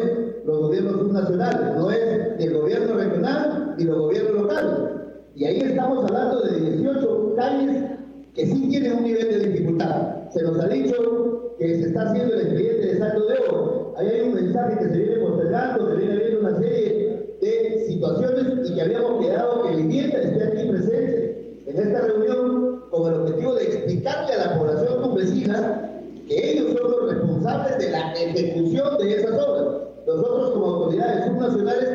[0.45, 2.01] los gobiernos subnacionales, no es
[2.39, 4.75] el gobierno regional y los gobiernos locales.
[5.35, 7.83] Y ahí estamos hablando de 18 calles
[8.35, 10.31] que sí tienen un nivel de dificultad.
[10.31, 13.95] Se nos ha dicho que se está haciendo el expediente de saldo de oro.
[13.97, 18.71] Ahí hay un mensaje que se viene postergando, se viene viendo una serie de situaciones
[18.71, 20.46] y que habíamos quedado que vivienda esté
[21.77, 25.91] en esta reunión con el objetivo de explicarle a la población campesina
[26.27, 29.83] que ellos son los responsables de la ejecución de esas obras.
[30.07, 31.91] Nosotros como autoridades subnacionales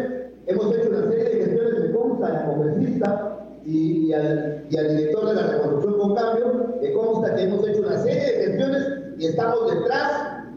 [0.46, 5.34] hemos hecho una serie de gestiones de consta a la congresista y, al, director de
[5.36, 9.74] la reconstrucción con cambio, que consta que hemos hecho una serie de gestiones y estamos
[9.74, 10.12] detrás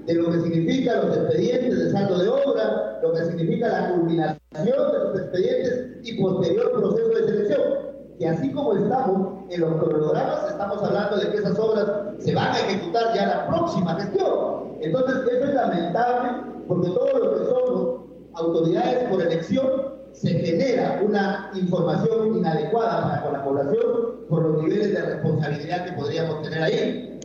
[0.06, 4.92] de lo que significa los expedientes de saldo de obra, lo que significa la culminación
[4.92, 7.84] de los expedientes y posterior proceso de selección.
[8.18, 11.86] Y así como estamos en los cronogramas, estamos hablando de que esas obras
[12.18, 14.76] se van a ejecutar ya la próxima gestión.
[14.80, 16.30] Entonces, eso es lamentable
[16.68, 18.00] porque todos los que somos
[18.34, 19.66] autoridades por elección
[20.12, 23.86] se genera una información inadecuada para con la población
[24.28, 27.20] por los niveles de responsabilidad que podríamos tener ahí.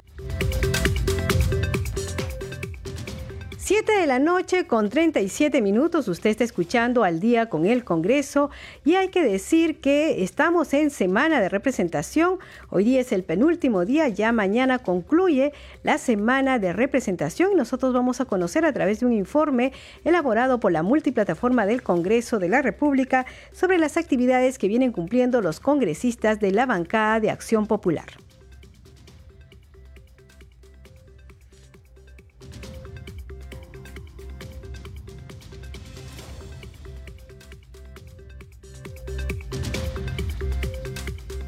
[3.70, 8.49] 7 de la noche con 37 minutos, usted está escuchando al día con el Congreso
[8.84, 12.39] y hay que decir que estamos en semana de representación.
[12.72, 15.53] Hoy día es el penúltimo día, ya mañana concluye
[15.84, 19.72] la semana de representación y nosotros vamos a conocer a través de un informe
[20.03, 25.43] elaborado por la multiplataforma del Congreso de la República sobre las actividades que vienen cumpliendo
[25.43, 28.07] los congresistas de la bancada de Acción Popular.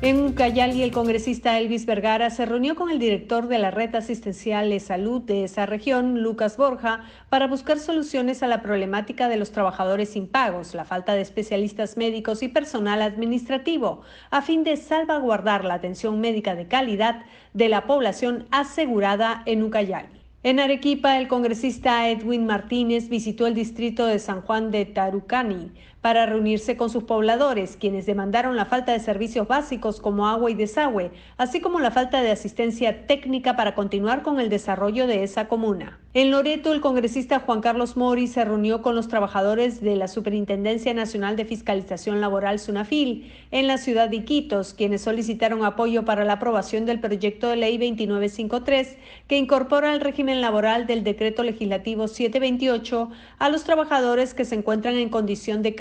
[0.03, 4.71] En Ucayali, el congresista Elvis Vergara se reunió con el director de la red asistencial
[4.71, 9.51] de salud de esa región, Lucas Borja, para buscar soluciones a la problemática de los
[9.51, 15.75] trabajadores impagos, la falta de especialistas médicos y personal administrativo, a fin de salvaguardar la
[15.75, 17.21] atención médica de calidad
[17.53, 20.21] de la población asegurada en Ucayali.
[20.41, 25.71] En Arequipa, el congresista Edwin Martínez visitó el distrito de San Juan de Tarucani
[26.01, 30.55] para reunirse con sus pobladores, quienes demandaron la falta de servicios básicos como agua y
[30.55, 35.47] desagüe, así como la falta de asistencia técnica para continuar con el desarrollo de esa
[35.47, 36.00] comuna.
[36.13, 40.93] En Loreto, el congresista Juan Carlos Mori se reunió con los trabajadores de la Superintendencia
[40.93, 46.33] Nacional de Fiscalización Laboral SUNAFIL en la ciudad de Iquitos, quienes solicitaron apoyo para la
[46.33, 48.97] aprobación del proyecto de ley 2953
[49.29, 53.09] que incorpora el régimen laboral del decreto legislativo 728
[53.39, 55.75] a los trabajadores que se encuentran en condición de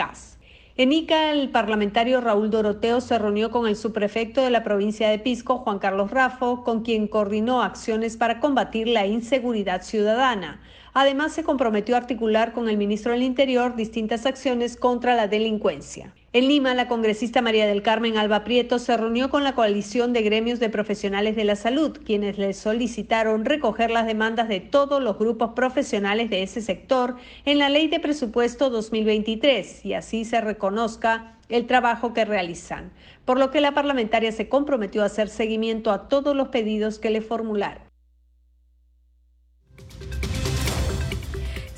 [0.77, 5.19] en Ica, el parlamentario Raúl Doroteo se reunió con el subprefecto de la provincia de
[5.19, 10.61] Pisco, Juan Carlos Rafo, con quien coordinó acciones para combatir la inseguridad ciudadana.
[10.95, 16.15] Además, se comprometió a articular con el ministro del Interior distintas acciones contra la delincuencia.
[16.33, 20.23] En Lima, la congresista María del Carmen Alba Prieto se reunió con la coalición de
[20.23, 25.19] gremios de profesionales de la salud, quienes le solicitaron recoger las demandas de todos los
[25.19, 31.37] grupos profesionales de ese sector en la Ley de Presupuesto 2023 y así se reconozca
[31.49, 32.93] el trabajo que realizan,
[33.25, 37.11] por lo que la parlamentaria se comprometió a hacer seguimiento a todos los pedidos que
[37.11, 37.83] le formularon.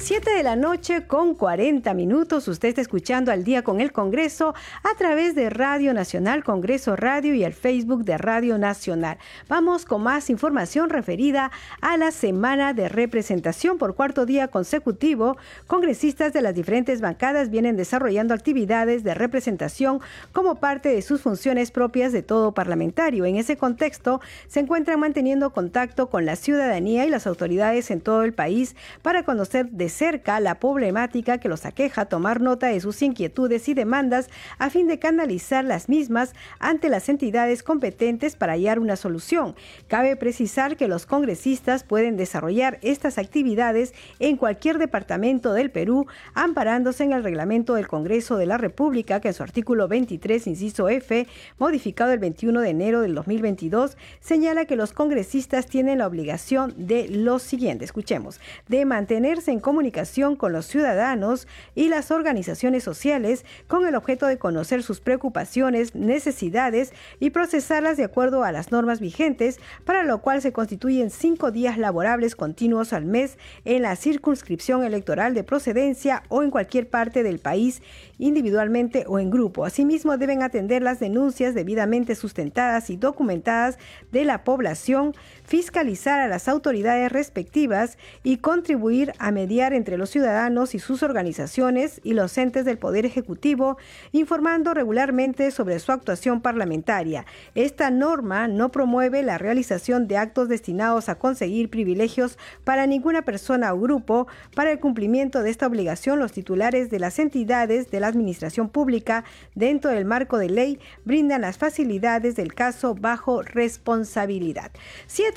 [0.02, 2.48] 7 de la noche con 40 minutos.
[2.48, 7.34] Usted está escuchando al día con el Congreso a través de Radio Nacional, Congreso Radio
[7.34, 9.18] y el Facebook de Radio Nacional.
[9.48, 15.36] Vamos con más información referida a la semana de representación por cuarto día consecutivo.
[15.68, 20.00] Congresistas de las diferentes bancadas vienen desarrollando actividades de representación
[20.32, 23.24] como parte de sus funciones propias de todo parlamentario.
[23.24, 28.24] En ese contexto, se encuentran manteniendo contacto con la ciudadanía y las autoridades en todo
[28.24, 33.02] el país para conocer de cerca la problemática que los aqueja, tomar nota de sus
[33.02, 34.28] inquietudes y demandas
[34.58, 39.54] a fin de canalizar las mismas ante las entidades competentes para hallar una solución.
[39.88, 47.04] Cabe precisar que los congresistas pueden desarrollar estas actividades en cualquier departamento del Perú, amparándose
[47.04, 51.26] en el reglamento del Congreso de la República, que en su artículo 23, inciso F,
[51.58, 57.08] modificado el 21 de enero del 2022, señala que los congresistas tienen la obligación de
[57.08, 63.44] lo siguiente, escuchemos, de mantenerse en comunicación comunicación con los ciudadanos y las organizaciones sociales
[63.66, 69.00] con el objeto de conocer sus preocupaciones, necesidades y procesarlas de acuerdo a las normas
[69.00, 74.84] vigentes, para lo cual se constituyen cinco días laborables continuos al mes en la circunscripción
[74.84, 77.82] electoral de procedencia o en cualquier parte del país,
[78.20, 79.64] individualmente o en grupo.
[79.64, 83.78] Asimismo, deben atender las denuncias debidamente sustentadas y documentadas
[84.12, 85.12] de la población,
[85.44, 92.00] fiscalizar a las autoridades respectivas y contribuir a mediar entre los ciudadanos y sus organizaciones
[92.04, 93.78] y los entes del Poder Ejecutivo,
[94.12, 97.26] informando regularmente sobre su actuación parlamentaria.
[97.54, 103.72] Esta norma no promueve la realización de actos destinados a conseguir privilegios para ninguna persona
[103.72, 104.26] o grupo.
[104.54, 109.24] Para el cumplimiento de esta obligación, los titulares de las entidades de la administración pública,
[109.54, 114.70] dentro del marco de ley, brindan las facilidades del caso bajo responsabilidad.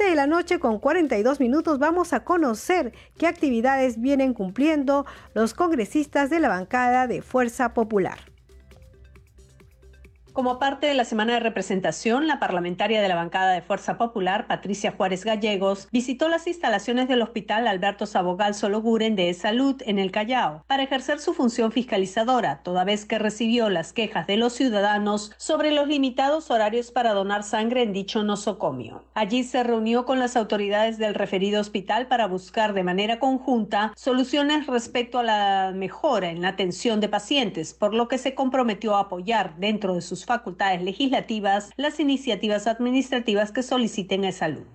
[0.04, 6.30] De la noche con 42 minutos vamos a conocer qué actividades vienen cumpliendo los congresistas
[6.30, 8.35] de la bancada de Fuerza Popular.
[10.36, 14.48] Como parte de la semana de representación, la parlamentaria de la bancada de Fuerza Popular,
[14.48, 20.12] Patricia Juárez Gallegos, visitó las instalaciones del Hospital Alberto Sabogal Sologuren de Salud en el
[20.12, 25.32] Callao para ejercer su función fiscalizadora, toda vez que recibió las quejas de los ciudadanos
[25.38, 29.06] sobre los limitados horarios para donar sangre en dicho nosocomio.
[29.14, 34.68] Allí se reunió con las autoridades del referido hospital para buscar de manera conjunta soluciones
[34.68, 39.04] respecto a la mejora en la atención de pacientes, por lo que se comprometió a
[39.04, 44.66] apoyar dentro de sus facultades legislativas las iniciativas administrativas que soliciten a salud.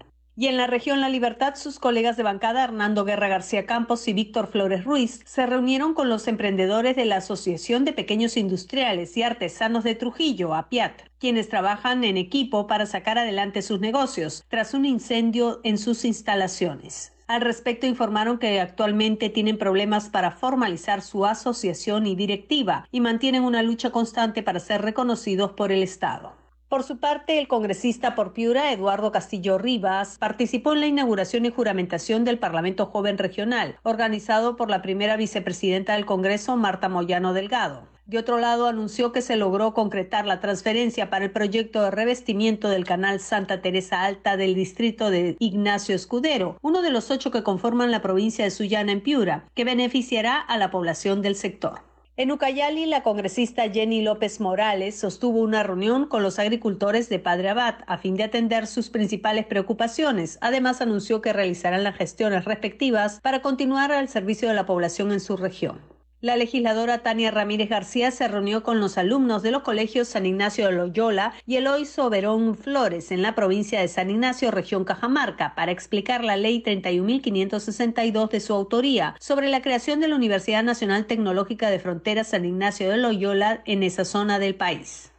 [0.40, 4.14] Y en la región La Libertad, sus colegas de bancada Hernando Guerra García Campos y
[4.14, 9.22] Víctor Flores Ruiz se reunieron con los emprendedores de la Asociación de Pequeños Industriales y
[9.22, 14.86] Artesanos de Trujillo, APIAT, quienes trabajan en equipo para sacar adelante sus negocios tras un
[14.86, 17.12] incendio en sus instalaciones.
[17.30, 23.44] Al respecto informaron que actualmente tienen problemas para formalizar su asociación y directiva y mantienen
[23.44, 26.32] una lucha constante para ser reconocidos por el Estado.
[26.68, 31.52] Por su parte, el congresista por Piura, Eduardo Castillo Rivas, participó en la inauguración y
[31.52, 37.86] juramentación del Parlamento Joven Regional, organizado por la primera vicepresidenta del Congreso, Marta Moyano Delgado.
[38.10, 42.68] De otro lado, anunció que se logró concretar la transferencia para el proyecto de revestimiento
[42.68, 47.44] del canal Santa Teresa Alta del distrito de Ignacio Escudero, uno de los ocho que
[47.44, 51.82] conforman la provincia de Sullana en Piura, que beneficiará a la población del sector.
[52.16, 57.50] En Ucayali, la congresista Jenny López Morales sostuvo una reunión con los agricultores de Padre
[57.50, 60.36] Abad a fin de atender sus principales preocupaciones.
[60.40, 65.20] Además, anunció que realizarán las gestiones respectivas para continuar al servicio de la población en
[65.20, 65.78] su región.
[66.22, 70.66] La legisladora Tania Ramírez García se reunió con los alumnos de los colegios San Ignacio
[70.66, 75.72] de Loyola y Eloy Soberón Flores en la provincia de San Ignacio, región Cajamarca, para
[75.72, 81.70] explicar la ley 31.562 de su autoría sobre la creación de la Universidad Nacional Tecnológica
[81.70, 85.12] de Frontera San Ignacio de Loyola en esa zona del país.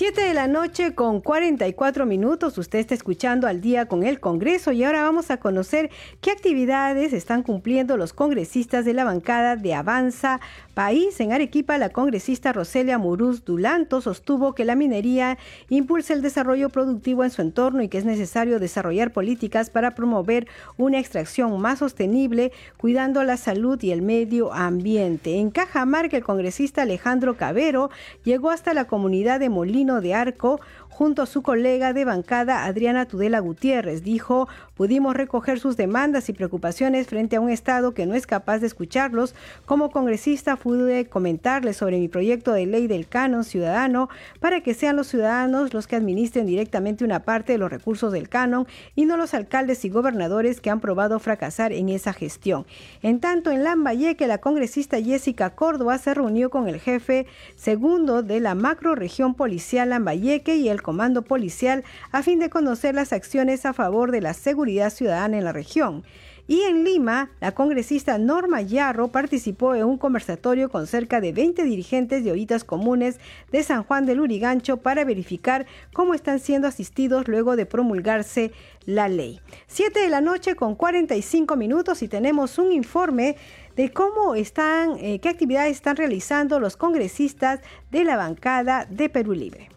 [0.00, 2.56] 7 de la noche con 44 minutos.
[2.56, 5.90] Usted está escuchando al día con el Congreso y ahora vamos a conocer
[6.22, 10.40] qué actividades están cumpliendo los congresistas de la bancada de Avanza
[10.72, 11.20] País.
[11.20, 15.36] En Arequipa, la congresista Roselia Muruz Dulanto sostuvo que la minería
[15.68, 20.48] impulsa el desarrollo productivo en su entorno y que es necesario desarrollar políticas para promover
[20.78, 25.36] una extracción más sostenible, cuidando la salud y el medio ambiente.
[25.36, 27.90] En Cajamarca, el congresista Alejandro Cabero
[28.24, 30.60] llegó hasta la comunidad de Molino de Arco
[31.00, 34.02] junto a su colega de bancada Adriana Tudela Gutiérrez.
[34.02, 38.58] Dijo pudimos recoger sus demandas y preocupaciones frente a un Estado que no es capaz
[38.58, 39.34] de escucharlos.
[39.64, 44.96] Como congresista pude comentarles sobre mi proyecto de ley del canon ciudadano para que sean
[44.96, 49.16] los ciudadanos los que administren directamente una parte de los recursos del canon y no
[49.16, 52.66] los alcaldes y gobernadores que han probado fracasar en esa gestión.
[53.00, 57.26] En tanto, en Lambayeque, la congresista Jessica Córdoba se reunió con el jefe
[57.56, 63.12] segundo de la macroregión policial Lambayeque y el comando policial a fin de conocer las
[63.12, 66.02] acciones a favor de la seguridad ciudadana en la región.
[66.48, 71.62] Y en Lima, la congresista Norma Yarro participó en un conversatorio con cerca de 20
[71.62, 73.20] dirigentes de ollitas comunes
[73.52, 78.50] de San Juan del Urigancho para verificar cómo están siendo asistidos luego de promulgarse
[78.84, 79.38] la ley.
[79.68, 83.36] Siete de la noche con 45 minutos y tenemos un informe
[83.76, 87.60] de cómo están, eh, qué actividades están realizando los congresistas
[87.92, 89.69] de la bancada de Perú Libre.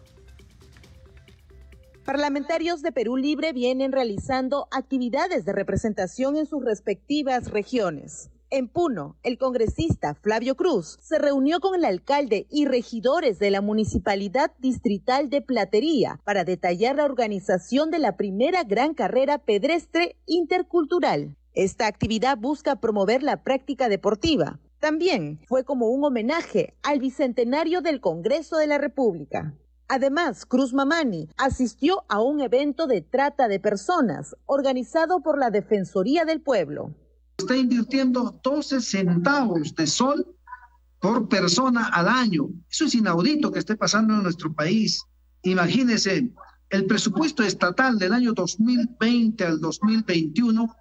[2.04, 8.28] Parlamentarios de Perú Libre vienen realizando actividades de representación en sus respectivas regiones.
[8.50, 13.62] En Puno, el congresista Flavio Cruz se reunió con el alcalde y regidores de la
[13.62, 21.38] Municipalidad Distrital de Platería para detallar la organización de la primera gran carrera pedestre intercultural.
[21.54, 24.60] Esta actividad busca promover la práctica deportiva.
[24.78, 29.54] También fue como un homenaje al bicentenario del Congreso de la República.
[29.88, 36.24] Además, Cruz Mamani asistió a un evento de trata de personas organizado por la Defensoría
[36.24, 36.94] del Pueblo.
[37.36, 40.34] Está invirtiendo 12 centavos de sol
[41.00, 42.48] por persona al año.
[42.70, 45.02] Eso es inaudito que esté pasando en nuestro país.
[45.42, 46.30] Imagínense,
[46.70, 50.74] el presupuesto estatal del año 2020 al 2021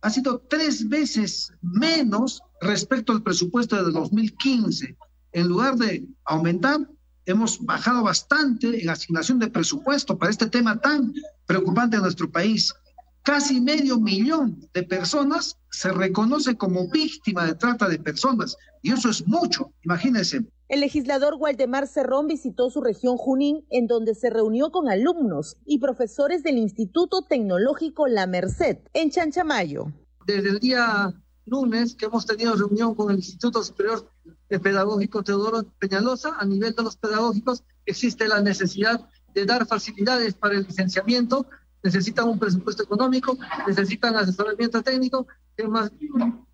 [0.00, 4.96] ha sido tres veces menos respecto al presupuesto de 2015.
[5.32, 6.88] En lugar de aumentar,
[7.28, 11.12] hemos bajado bastante en asignación de presupuesto para este tema tan
[11.46, 12.74] preocupante en nuestro país.
[13.22, 19.10] Casi medio millón de personas se reconoce como víctima de trata de personas y eso
[19.10, 20.46] es mucho, imagínense.
[20.68, 25.78] El legislador Waldemar Cerrón visitó su región Junín, en donde se reunió con alumnos y
[25.78, 29.92] profesores del Instituto Tecnológico La Merced, en Chanchamayo.
[30.26, 31.14] Desde el día
[31.44, 34.10] lunes que hemos tenido reunión con el Instituto Superior
[34.48, 40.34] de Pedagógico Teodoro Peñalosa, a nivel de los pedagógicos existe la necesidad de dar facilidades
[40.34, 41.46] para el licenciamiento,
[41.82, 45.26] necesitan un presupuesto económico, necesitan asesoramiento técnico,
[45.56, 45.90] que, más,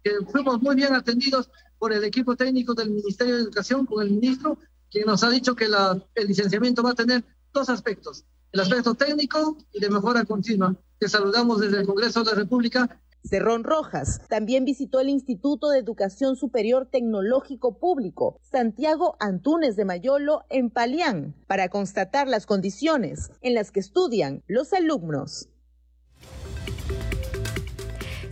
[0.02, 4.10] que fuimos muy bien atendidos por el equipo técnico del Ministerio de Educación, con el
[4.10, 4.58] ministro,
[4.90, 9.56] quien nos ha dicho que el licenciamiento va a tener dos aspectos, el aspecto técnico
[9.72, 14.66] y de mejora continua, que saludamos desde el Congreso de la República Cerrón Rojas también
[14.66, 21.70] visitó el Instituto de Educación Superior Tecnológico Público Santiago Antúnez de Mayolo en Palián para
[21.70, 25.48] constatar las condiciones en las que estudian los alumnos.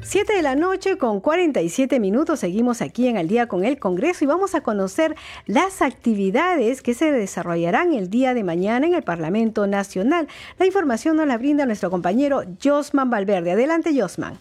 [0.03, 2.40] 7 de la noche con 47 minutos.
[2.40, 5.16] Seguimos aquí en el día con el Congreso y vamos a conocer
[5.47, 10.28] las actividades que se desarrollarán el día de mañana en el Parlamento Nacional.
[10.59, 13.53] La información nos la brinda nuestro compañero Josman Valverde.
[13.53, 14.38] Adelante, Josman.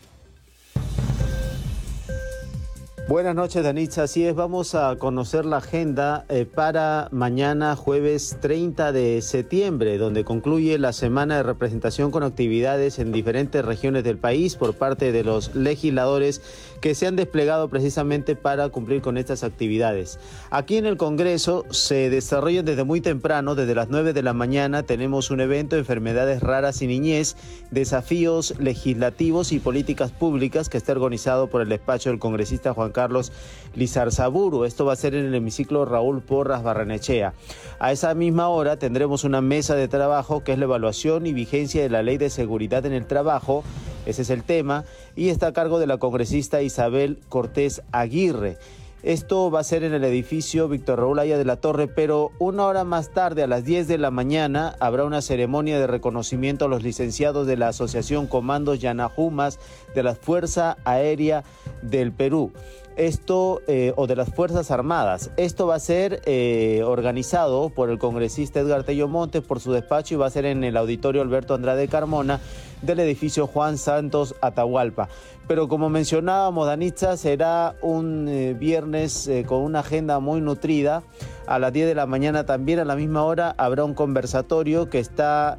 [3.11, 4.03] Buenas noches, Danitza.
[4.03, 10.23] Así es, vamos a conocer la agenda eh, para mañana, jueves 30 de septiembre, donde
[10.23, 15.25] concluye la semana de representación con actividades en diferentes regiones del país por parte de
[15.25, 16.41] los legisladores
[16.81, 20.19] que se han desplegado precisamente para cumplir con estas actividades.
[20.49, 24.83] Aquí en el Congreso se desarrollan desde muy temprano, desde las 9 de la mañana,
[24.83, 27.37] tenemos un evento de enfermedades raras y niñez,
[27.69, 33.31] desafíos legislativos y políticas públicas que está organizado por el despacho del congresista Juan Carlos
[33.75, 34.65] Lizarzaburu.
[34.65, 37.33] Esto va a ser en el hemiciclo Raúl Porras Barranechea.
[37.79, 41.81] A esa misma hora tendremos una mesa de trabajo que es la evaluación y vigencia
[41.83, 43.63] de la Ley de Seguridad en el Trabajo.
[44.05, 44.83] Ese es el tema
[45.15, 48.57] y está a cargo de la congresista Isabel Cortés Aguirre.
[49.03, 52.65] Esto va a ser en el edificio Víctor Raúl Aya de la Torre, pero una
[52.65, 56.67] hora más tarde, a las 10 de la mañana, habrá una ceremonia de reconocimiento a
[56.69, 59.59] los licenciados de la Asociación Comandos Yanajumas
[59.95, 61.43] de la Fuerza Aérea
[61.81, 62.53] del Perú
[62.95, 65.31] esto eh, o de las Fuerzas Armadas.
[65.37, 70.15] Esto va a ser eh, organizado por el congresista Edgar Tello Montes por su despacho
[70.15, 72.39] y va a ser en el auditorio Alberto Andrade Carmona
[72.81, 75.09] del edificio Juan Santos Atahualpa.
[75.47, 81.03] Pero como mencionábamos, Danitza, será un eh, viernes con una agenda muy nutrida.
[81.47, 84.99] A las 10 de la mañana también a la misma hora habrá un conversatorio que
[84.99, 85.57] está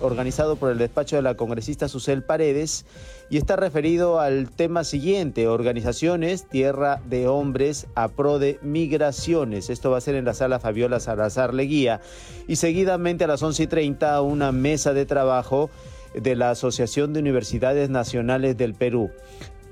[0.00, 2.84] organizado por el despacho de la congresista Susel Paredes
[3.28, 9.70] y está referido al tema siguiente, organizaciones, tierra de hombres a pro de migraciones.
[9.70, 12.00] Esto va a ser en la sala Fabiola Salazar Leguía
[12.46, 15.70] y seguidamente a las 11 y 30 una mesa de trabajo
[16.14, 19.10] de la Asociación de Universidades Nacionales del Perú.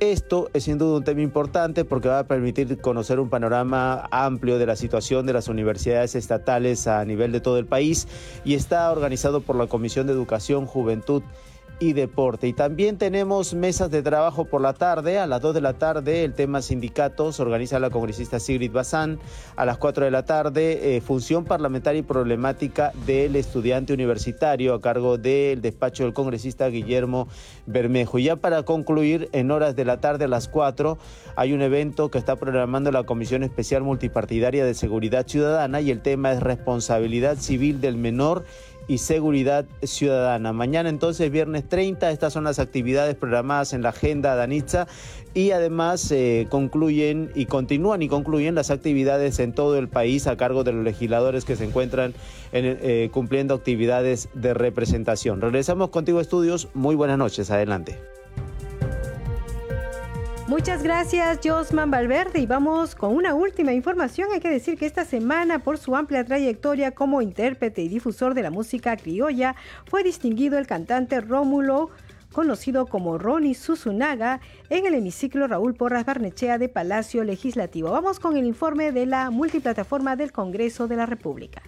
[0.01, 4.59] Esto es sin duda un tema importante porque va a permitir conocer un panorama amplio
[4.59, 8.09] de la situación de las universidades estatales a nivel de todo el país
[8.45, 12.49] y está organizado por la Comisión de Educación, Juventud y deporte.
[12.49, 15.19] Y también tenemos mesas de trabajo por la tarde.
[15.19, 19.19] A las 2 de la tarde el tema sindicatos organiza la congresista Sigrid Bazán.
[19.57, 24.81] A las 4 de la tarde eh, función parlamentaria y problemática del estudiante universitario a
[24.81, 27.29] cargo del despacho del congresista Guillermo
[27.67, 28.19] Bermejo.
[28.19, 30.99] Y ya para concluir, en horas de la tarde a las 4
[31.37, 36.01] hay un evento que está programando la Comisión Especial Multipartidaria de Seguridad Ciudadana y el
[36.01, 38.45] tema es responsabilidad civil del menor
[38.87, 40.53] y seguridad ciudadana.
[40.53, 44.87] Mañana entonces, viernes 30, estas son las actividades programadas en la agenda Danitza
[45.33, 50.37] y además eh, concluyen y continúan y concluyen las actividades en todo el país a
[50.37, 52.15] cargo de los legisladores que se encuentran
[52.53, 55.41] eh, cumpliendo actividades de representación.
[55.41, 56.69] Regresamos contigo, estudios.
[56.75, 57.51] Muy buenas noches.
[57.51, 57.99] Adelante.
[60.47, 62.39] Muchas gracias, Josman Valverde.
[62.39, 64.29] Y vamos con una última información.
[64.35, 68.43] Hay que decir que esta semana, por su amplia trayectoria como intérprete y difusor de
[68.43, 71.89] la música criolla, fue distinguido el cantante Rómulo
[72.31, 77.91] conocido como Ronnie Susunaga, en el hemiciclo Raúl Porras Barnechea de Palacio Legislativo.
[77.91, 81.63] Vamos con el informe de la multiplataforma del Congreso de la República.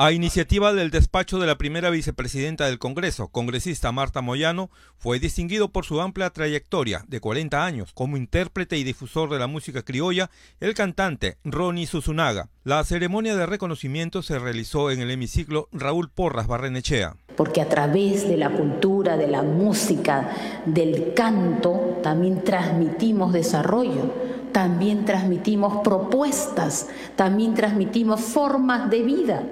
[0.00, 5.72] A iniciativa del despacho de la primera vicepresidenta del Congreso, congresista Marta Moyano, fue distinguido
[5.72, 10.30] por su amplia trayectoria de 40 años como intérprete y difusor de la música criolla,
[10.60, 12.48] el cantante Ronnie Susunaga.
[12.62, 17.16] La ceremonia de reconocimiento se realizó en el hemiciclo Raúl Porras Barrenechea.
[17.36, 25.04] Porque a través de la cultura, de la música, del canto, también transmitimos desarrollo también
[25.04, 29.42] transmitimos propuestas, también transmitimos formas de vida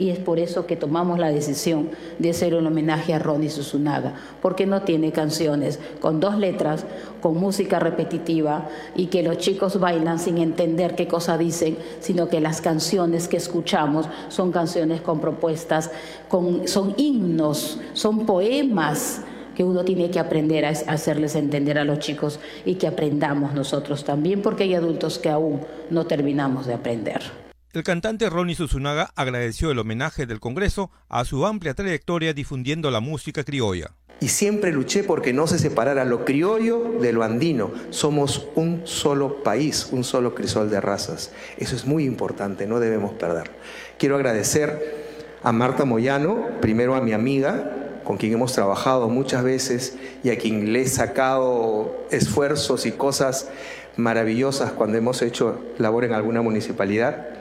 [0.00, 4.14] y es por eso que tomamos la decisión de hacer un homenaje a Ronnie Susunaga,
[4.40, 6.86] porque no tiene canciones con dos letras,
[7.20, 12.40] con música repetitiva y que los chicos bailan sin entender qué cosa dicen, sino que
[12.40, 15.90] las canciones que escuchamos son canciones con propuestas,
[16.28, 19.20] con, son himnos, son poemas
[19.54, 24.04] que uno tiene que aprender a hacerles entender a los chicos y que aprendamos nosotros
[24.04, 27.39] también, porque hay adultos que aún no terminamos de aprender.
[27.72, 32.98] El cantante Ronnie Susunaga agradeció el homenaje del Congreso a su amplia trayectoria difundiendo la
[32.98, 33.92] música criolla.
[34.18, 37.70] Y siempre luché porque no se separara lo criollo de lo andino.
[37.90, 41.30] Somos un solo país, un solo crisol de razas.
[41.58, 43.54] Eso es muy importante, no debemos perderlo.
[44.00, 45.06] Quiero agradecer
[45.44, 50.38] a Marta Moyano, primero a mi amiga, con quien hemos trabajado muchas veces y a
[50.38, 53.48] quien le he sacado esfuerzos y cosas
[53.96, 57.39] maravillosas cuando hemos hecho labor en alguna municipalidad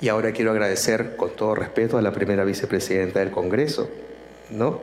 [0.00, 3.90] y ahora quiero agradecer con todo respeto a la primera vicepresidenta del Congreso,
[4.50, 4.80] ¿no?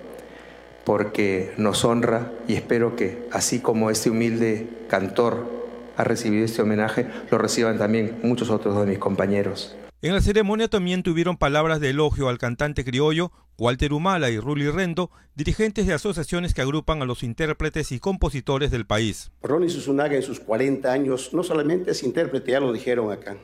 [0.84, 5.57] Porque nos honra y espero que así como este humilde cantor
[5.97, 9.76] ha recibido este homenaje, lo reciban también muchos otros de mis compañeros.
[10.03, 14.70] En la ceremonia también tuvieron palabras de elogio al cantante criollo Walter Humala y Ruli
[14.70, 19.32] Rendo, dirigentes de asociaciones que agrupan a los intérpretes y compositores del país.
[19.41, 23.36] Ronnie Susunaga en sus 40 años no solamente es intérprete, ya lo dijeron acá,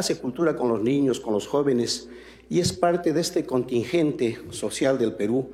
[0.00, 2.08] hace cultura con los niños, con los jóvenes
[2.48, 5.50] y es parte de este contingente social del Perú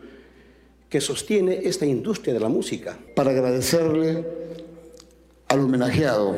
[0.88, 2.99] que sostiene esta industria de la música.
[3.14, 4.24] Para agradecerle
[5.49, 6.36] al homenajeado,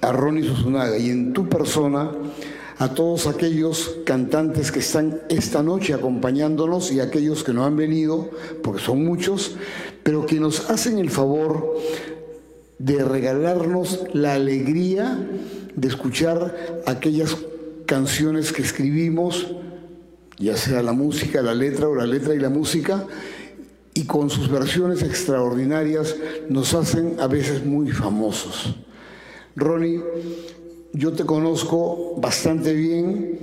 [0.00, 2.12] a Ronnie Susunaga y en tu persona,
[2.78, 8.30] a todos aquellos cantantes que están esta noche acompañándonos y aquellos que no han venido,
[8.62, 9.56] porque son muchos,
[10.02, 11.76] pero que nos hacen el favor
[12.78, 15.18] de regalarnos la alegría
[15.76, 17.36] de escuchar aquellas
[17.86, 19.46] canciones que escribimos,
[20.38, 23.06] ya sea la música, la letra o la letra y la música,
[23.94, 26.16] y con sus versiones extraordinarias
[26.48, 28.74] nos hacen a veces muy famosos.
[29.56, 30.02] Ronnie,
[30.92, 33.38] yo te conozco bastante bien,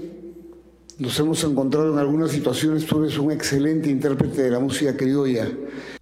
[1.00, 5.50] nos hemos encontrado en algunas situaciones, tú eres un excelente intérprete de la música criolla.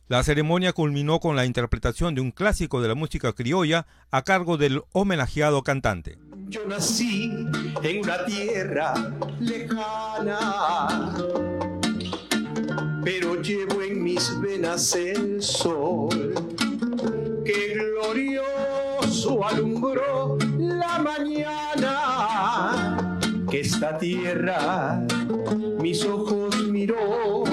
[0.09, 4.57] La ceremonia culminó con la interpretación de un clásico de la música criolla a cargo
[4.57, 6.17] del homenajeado cantante.
[6.47, 7.31] Yo nací
[7.83, 8.95] en una tierra
[9.39, 11.13] lejana,
[13.03, 16.33] pero llevo en mis venas el sol
[17.45, 22.39] que glorioso alumbró la mañana
[23.47, 25.05] que esta tierra
[25.79, 27.43] mis ojos miró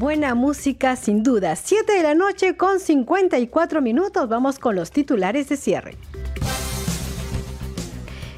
[0.00, 1.54] buena música sin duda.
[1.54, 4.28] 7 de la noche con 54 minutos.
[4.30, 5.94] Vamos con los titulares de cierre.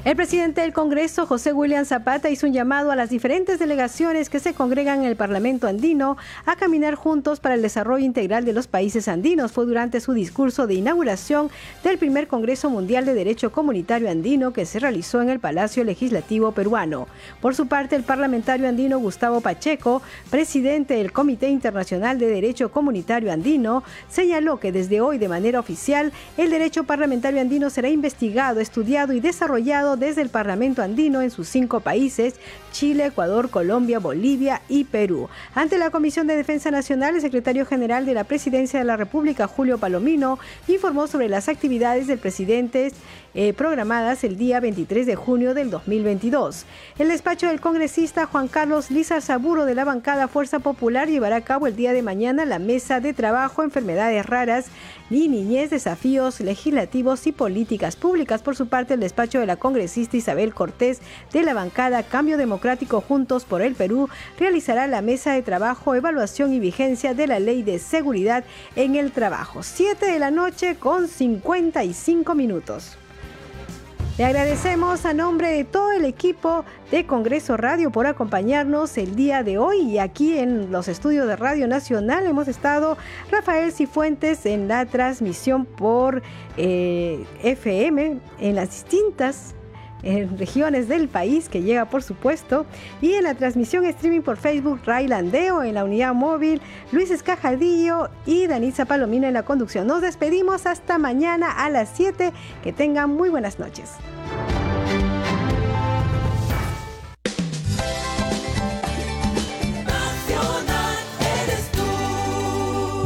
[0.05, 4.41] El presidente del Congreso, José William Zapata, hizo un llamado a las diferentes delegaciones que
[4.41, 8.67] se congregan en el Parlamento andino a caminar juntos para el desarrollo integral de los
[8.67, 9.53] países andinos.
[9.53, 11.49] Fue durante su discurso de inauguración
[11.85, 16.51] del primer Congreso Mundial de Derecho Comunitario Andino que se realizó en el Palacio Legislativo
[16.51, 17.07] peruano.
[17.39, 23.31] Por su parte, el parlamentario andino Gustavo Pacheco, presidente del Comité Internacional de Derecho Comunitario
[23.31, 29.13] Andino, señaló que desde hoy de manera oficial el derecho parlamentario andino será investigado, estudiado
[29.13, 32.35] y desarrollado desde el Parlamento andino en sus cinco países,
[32.71, 35.29] Chile, Ecuador, Colombia, Bolivia y Perú.
[35.55, 39.47] Ante la Comisión de Defensa Nacional, el secretario general de la Presidencia de la República,
[39.47, 42.91] Julio Palomino, informó sobre las actividades del presidente
[43.35, 46.65] eh, programadas el día 23 de junio del 2022.
[46.99, 51.41] El despacho del congresista Juan Carlos Lizar Saburo de la bancada Fuerza Popular llevará a
[51.41, 54.67] cabo el día de mañana la mesa de trabajo Enfermedades Raras
[55.15, 58.41] y Niñez, Desafíos Legislativos y Políticas Públicas.
[58.41, 61.01] Por su parte, el despacho de la congresista Isabel Cortés
[61.31, 64.09] de la bancada Cambio Democrático Juntos por el Perú
[64.39, 68.43] realizará la mesa de trabajo, evaluación y vigencia de la Ley de Seguridad
[68.75, 69.63] en el Trabajo.
[69.63, 72.97] 7 de la noche con 55 minutos.
[74.15, 79.41] Le agradecemos a nombre de todo el equipo de Congreso Radio por acompañarnos el día
[79.41, 79.79] de hoy.
[79.79, 82.95] Y aquí en los estudios de Radio Nacional hemos estado
[83.31, 86.21] Rafael Cifuentes en la transmisión por
[86.57, 89.55] eh, FM en las distintas
[90.03, 92.65] en regiones del país, que llega por supuesto,
[93.01, 98.47] y en la transmisión streaming por Facebook, Railandeo, en la unidad móvil, Luis Escajadillo y
[98.47, 99.87] Danisa Palomino en la conducción.
[99.87, 102.31] Nos despedimos hasta mañana a las 7.
[102.63, 103.91] Que tengan muy buenas noches.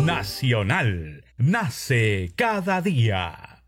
[0.04, 3.57] Nacional, nace cada día.